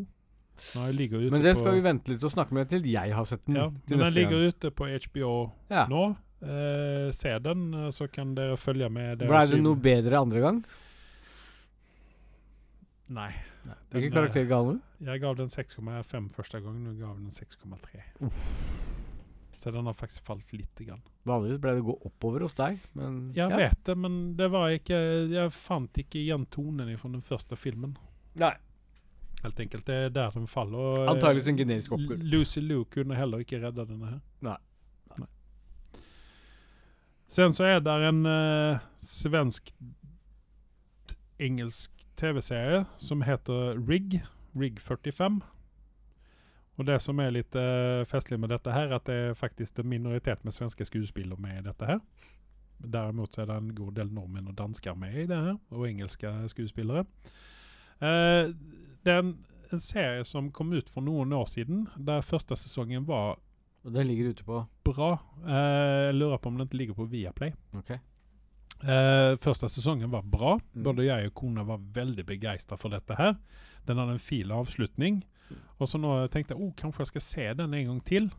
[0.76, 3.56] Nå Men det skal vi vente litt og snakke med til jeg har sett den.
[3.56, 4.54] ja, Men den ligger gang.
[4.54, 5.86] ute på HBO Ja.
[5.88, 6.16] nå.
[6.42, 9.20] Eh, se den, eh, så kan dere følge med.
[9.20, 10.62] Ble det noe bedre andre gang?
[13.10, 13.32] Nei.
[13.92, 14.80] Hvilken karakter ga du?
[15.04, 18.30] Jeg gav den 6,5 første gangen, og gav den 6,3.
[19.60, 21.02] Så den har faktisk falt lite grann.
[21.28, 23.58] Vanligvis ble det gå oppover hos deg, men Jeg ja.
[23.60, 25.00] vet det, men det var ikke
[25.34, 27.98] Jeg fant ikke igjen tonen fra den første filmen.
[28.40, 28.54] Nei.
[29.44, 29.88] Helt enkelt.
[29.88, 31.04] Det er der den faller.
[31.04, 32.24] Eh, Antageligvis en generisk oppgulv.
[32.24, 34.20] Lucy Lou kunne heller ikke redda denne her.
[34.44, 34.58] Nei.
[35.20, 35.28] Nei.
[37.28, 39.72] Sen så er det en uh, svensk
[41.40, 44.20] engelsk TV-serie som heter Rig.
[44.60, 45.40] Rig 45.
[46.80, 49.90] Og det som er litt uh, festlig med dette her, at det er faktisk en
[49.92, 52.04] minoritet med svenske skuespillere med i dette her.
[52.80, 55.88] Derimot så er det en god del nordmenn og dansker med i det her, og
[55.90, 57.06] engelske skuespillere.
[58.00, 58.54] Eh,
[59.06, 59.34] det er en,
[59.74, 63.38] en serie som kom ut for noen år siden, der første sesongen var
[63.88, 65.14] Og den ligger ute på bra.
[65.48, 67.54] Eh, jeg lurer på om den ikke ligger på Viaplay.
[67.80, 67.94] Ok.
[68.84, 70.58] Eh, første sesongen var bra.
[70.76, 70.84] Mm.
[70.84, 73.38] Både jeg og kona var veldig begeistra for dette her.
[73.88, 75.22] Den hadde en fin avslutning.
[75.80, 78.30] Og så nå tenkte jeg oh, kanskje jeg skal se den en gang til.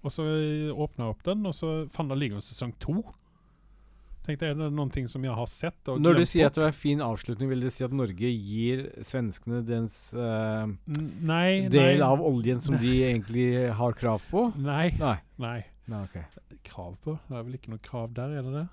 [0.00, 0.24] Og så
[0.72, 3.00] åpna jeg opp den, og så fant jeg ligger sesong to.
[4.26, 6.64] Tenkte jeg, er det noen ting som jeg har sett Når du sier at det
[6.64, 12.00] var en fin avslutning, vil det si at Norge gir svenskene dens uh, Nei, del
[12.00, 12.08] nei.
[12.08, 13.48] av oljen som de egentlig
[13.78, 14.48] har krav på?
[14.58, 14.90] Nei.
[14.98, 15.18] Nei.
[15.42, 15.60] Nei.
[15.86, 16.58] Nei, ok.
[16.66, 17.14] Krav på?
[17.28, 18.66] Det er vel ikke noe krav der, er det det?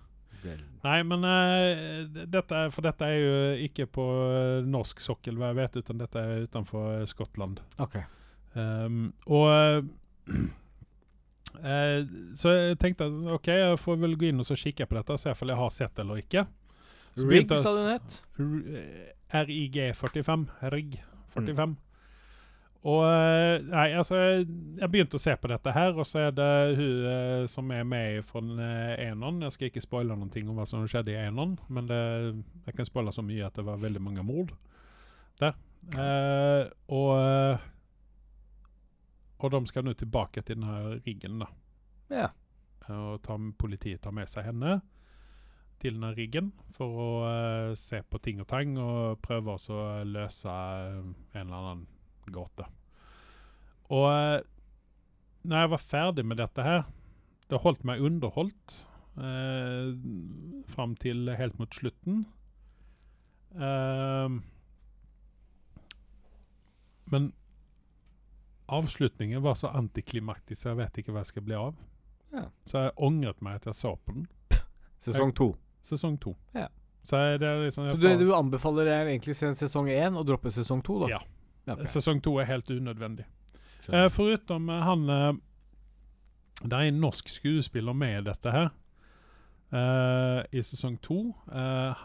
[0.44, 0.64] Vel.
[0.84, 5.60] Nei, men uh, dette For dette er jo ikke på eh, norsk sokkel, hva jeg
[5.62, 7.62] vet, utan dette er utenfor Skottland.
[7.84, 8.02] Ok.
[8.58, 9.88] Um, og
[11.62, 14.88] eh, eh, Så jeg tenkte at OK, jeg får vel gå inn og så kikke
[14.90, 16.46] på dette og se om jeg har sett det eller ikke.
[17.14, 18.22] Så Rig, sa du den het?
[19.34, 20.46] RIG45.
[20.74, 21.02] RIG
[21.36, 21.76] 45.
[22.84, 26.50] Og eh, Nei, altså Jeg begynte å se på dette her, og så er det
[26.80, 29.40] hun eh, som er med fra uh, Enon.
[29.46, 32.02] Jeg skal ikke spoile noen ting om hva som skjedde i Enon, men det,
[32.68, 34.52] jeg kan spoile så mye at det var veldig mange mord
[35.40, 35.56] der.
[36.00, 37.60] Eh, og
[39.44, 41.50] og de skal nå tilbake til denne riggen da.
[42.14, 42.30] Ja.
[42.88, 44.80] Eh, og ta, politiet tar med seg henne
[45.84, 50.54] til denne riggen for å uh, se på ting og tang och pröva att lösa
[50.92, 51.88] en eller annen
[52.26, 52.66] gåte.
[53.92, 54.42] Og eh, uh,
[55.42, 56.84] när jag var ferdig med dette her
[57.50, 58.88] det holdt meg underholdt
[59.18, 62.26] underhållt uh, fram till helt mot slutten.
[67.06, 67.34] men
[68.66, 71.76] avslutningen var så antiklimaktisk, så jeg vet ikke hva jeg skal bli av.
[72.34, 72.48] Ja.
[72.66, 74.28] Så jeg angret meg at jeg så på den.
[75.04, 75.54] Sesong to.
[75.84, 76.36] Sesong to.
[76.56, 76.68] Ja.
[77.04, 80.84] Så det liksom Så du, du anbefaler deg egentlig se sesong én og droppe sesong
[80.86, 81.18] to, da?
[81.18, 81.24] Ja.
[81.68, 81.88] Okay.
[81.92, 83.26] Sesong to er helt unødvendig.
[83.90, 85.36] Eh, förutom eh, han uh,
[86.64, 88.70] Det er en norsk skuespiller med i dette her.
[89.74, 91.34] Uh, I sesong to.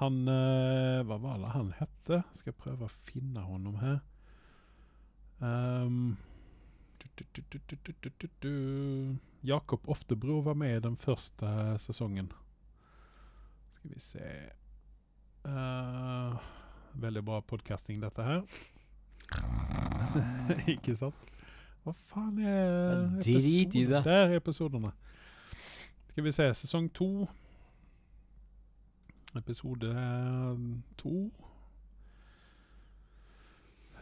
[0.01, 2.23] Han Hva var det han hette?
[2.35, 3.99] Skal jeg prøve å finne honom her.
[5.39, 6.17] Um,
[9.45, 11.47] Jakob Oftebro var med i den første
[11.79, 12.33] sesongen.
[13.75, 14.29] Skal vi se
[15.47, 16.39] uh,
[16.99, 18.43] Veldig bra podcasting, dette her.
[20.75, 21.29] Ikke sant?
[21.85, 24.03] Hva faen er drit i det.
[24.05, 24.91] Der er episodene.
[26.09, 27.29] Skal vi se, sesong to.
[29.39, 29.93] Episode
[30.99, 31.15] to.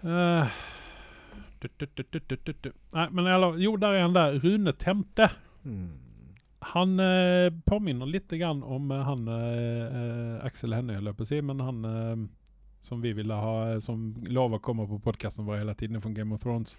[0.03, 0.57] Eh,
[2.97, 4.39] Nei, men eller, jo, der er han der.
[4.43, 5.31] Rune Temte.
[5.65, 5.87] Mm.
[6.73, 11.47] Han eh, påminner litt grann om eh, han eh, eh, Axel Hennie, holdt jeg på
[11.47, 12.27] men han eh,
[12.87, 16.13] som vi ville ha, eh, som lover å komme på podkasten vår hele tiden fra
[16.15, 16.77] Game of Thrones.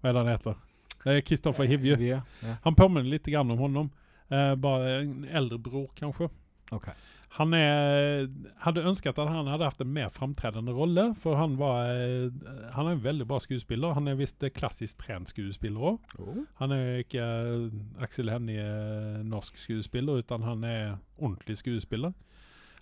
[0.00, 0.58] Hva er det han heter?
[1.04, 1.96] Eh, Kristoffer Hivju.
[2.04, 2.22] Ja.
[2.42, 2.56] ja.
[2.64, 3.90] Han påminner litt grann om honom.
[4.28, 6.28] Eh, bara en äldre bror kanske.
[6.70, 6.88] Ok.
[7.30, 11.84] Han är, hade önskat att han hade haft en mer framträdande rolle, för han var,
[11.84, 12.30] eh,
[12.72, 13.92] han er en veldig bra skuespiller.
[13.92, 16.14] Han er visst eh, klassisk trent skuespiller òg.
[16.18, 16.40] Oh.
[16.56, 22.16] Han er ikke Aksel Axel Hennie eh, norsk skuespiller, utan han er ordentlig skuespiller.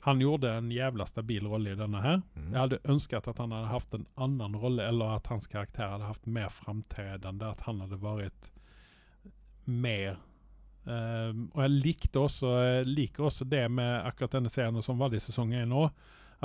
[0.07, 2.21] Han gjorde en jævla stabil rolle i denne her.
[2.37, 2.53] Mm.
[2.53, 6.07] Jeg hadde ønsket at han hadde hatt en annen rolle, eller at hans karakter hadde
[6.07, 8.53] hatt mer framtredende, at han hadde vært
[9.67, 10.21] mer
[10.87, 15.11] Ehm, og jeg likte også, jeg liker også det med akkurat denne serien som var
[15.11, 15.89] det i sesong én nå,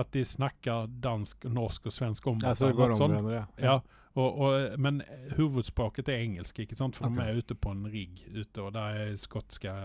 [0.02, 2.78] at de snakker dansk, norsk og svensk om Ja, det sånn.
[2.78, 3.80] hverandre, Ja,
[4.16, 5.02] og, og, men
[5.38, 6.98] hovedspråket er engelsk, ikke sant?
[6.98, 7.22] For okay.
[7.22, 9.76] de er ute på en rigg ute, og der er skotske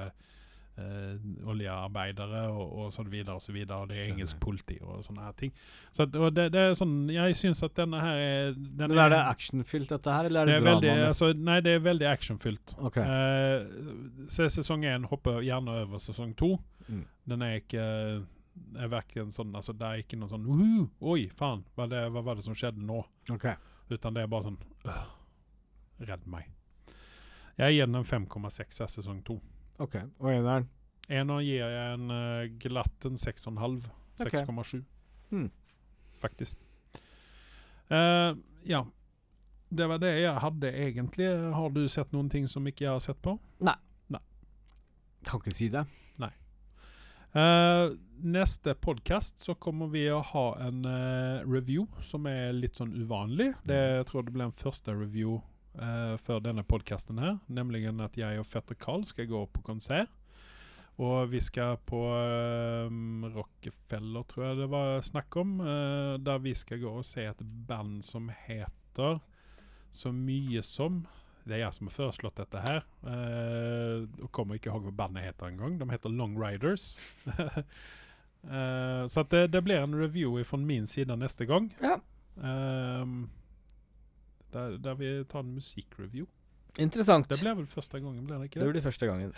[0.79, 1.17] eh,
[1.49, 5.25] oljearbeidere og, og så videre og så videre, og det er engelsk politi og sånne
[5.27, 5.53] her ting.
[5.97, 9.03] Så at, og det, det er sånn, jeg syns at denne her er den Men
[9.07, 11.85] er det actionfylt, dette her, eller er det det, er veldig, altså, nei, det er
[11.87, 12.77] veldig actionfylt.
[12.91, 13.05] Okay.
[13.05, 16.57] Uh, se sesong én, hopper gjerne over sesong to.
[16.87, 17.05] Mm.
[17.27, 17.87] Den er ikke
[18.77, 22.03] er verken sånn, altså Det er ikke noe sånn «Uhu, Oi, faen, hva, er det,
[22.15, 23.03] hva var det som skjedde nå?
[23.33, 23.57] Okay.
[23.91, 24.59] Utan det er bare sånn
[24.89, 25.03] øh,
[26.09, 26.49] Redd meg.
[27.57, 29.39] Jeg den en 5,6 av sesong to.
[29.83, 29.97] Ok.
[30.23, 30.69] Og eneren?
[31.07, 33.81] Eneren gir jeg en uh, glatt en 6,5.
[34.23, 34.83] 6,7.
[35.31, 35.51] Hmm.
[36.23, 36.59] Faktisk.
[37.91, 38.85] Uh, ja.
[39.69, 41.29] Det var det jeg hadde egentlig.
[41.55, 43.37] Har du sett noen ting som ikke jeg har sett på?
[43.67, 43.77] Nei.
[44.15, 44.23] Nei.
[45.27, 45.87] Kan ikke si det.
[47.37, 52.95] Eh, neste podkast så kommer vi å ha en uh, review som er litt sånn
[52.97, 53.51] uvanlig.
[53.69, 55.35] Det, jeg tror det blir en første review
[55.79, 57.39] eh, før denne podkasten her.
[57.49, 60.13] Nemlig at jeg og fetter Carl skal gå på konsert.
[60.97, 61.99] Og vi skal på
[62.89, 65.59] um, Rockefeller, tror jeg det var snakk om.
[65.61, 69.21] uh, der vi skal gå og se et band som heter
[69.93, 71.07] så mye som
[71.47, 72.81] Det er jeg som har foreslått dette her.
[73.05, 75.77] Uh, og kommer ikke ihåg hva bandet heter engang.
[75.79, 76.97] De heter Long Riders.
[77.29, 81.69] uh, så det, det blir en review fra min side neste gang.
[81.85, 82.01] Ja.
[82.43, 83.29] Ehm,
[84.57, 86.27] der, der vi tar en musikkreview.
[86.83, 87.29] Interessant.
[87.31, 88.73] Det blir vel første gangen, blir det ikke Det det?
[88.75, 89.33] blir første gangen.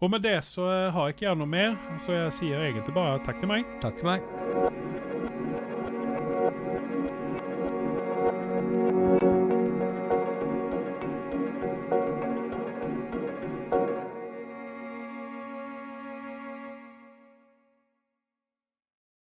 [0.00, 3.20] Og med det så har jeg ikke gjerne noe mer, så jeg sier egentlig bare
[3.24, 3.64] takk til meg.
[3.84, 4.93] Takk til meg.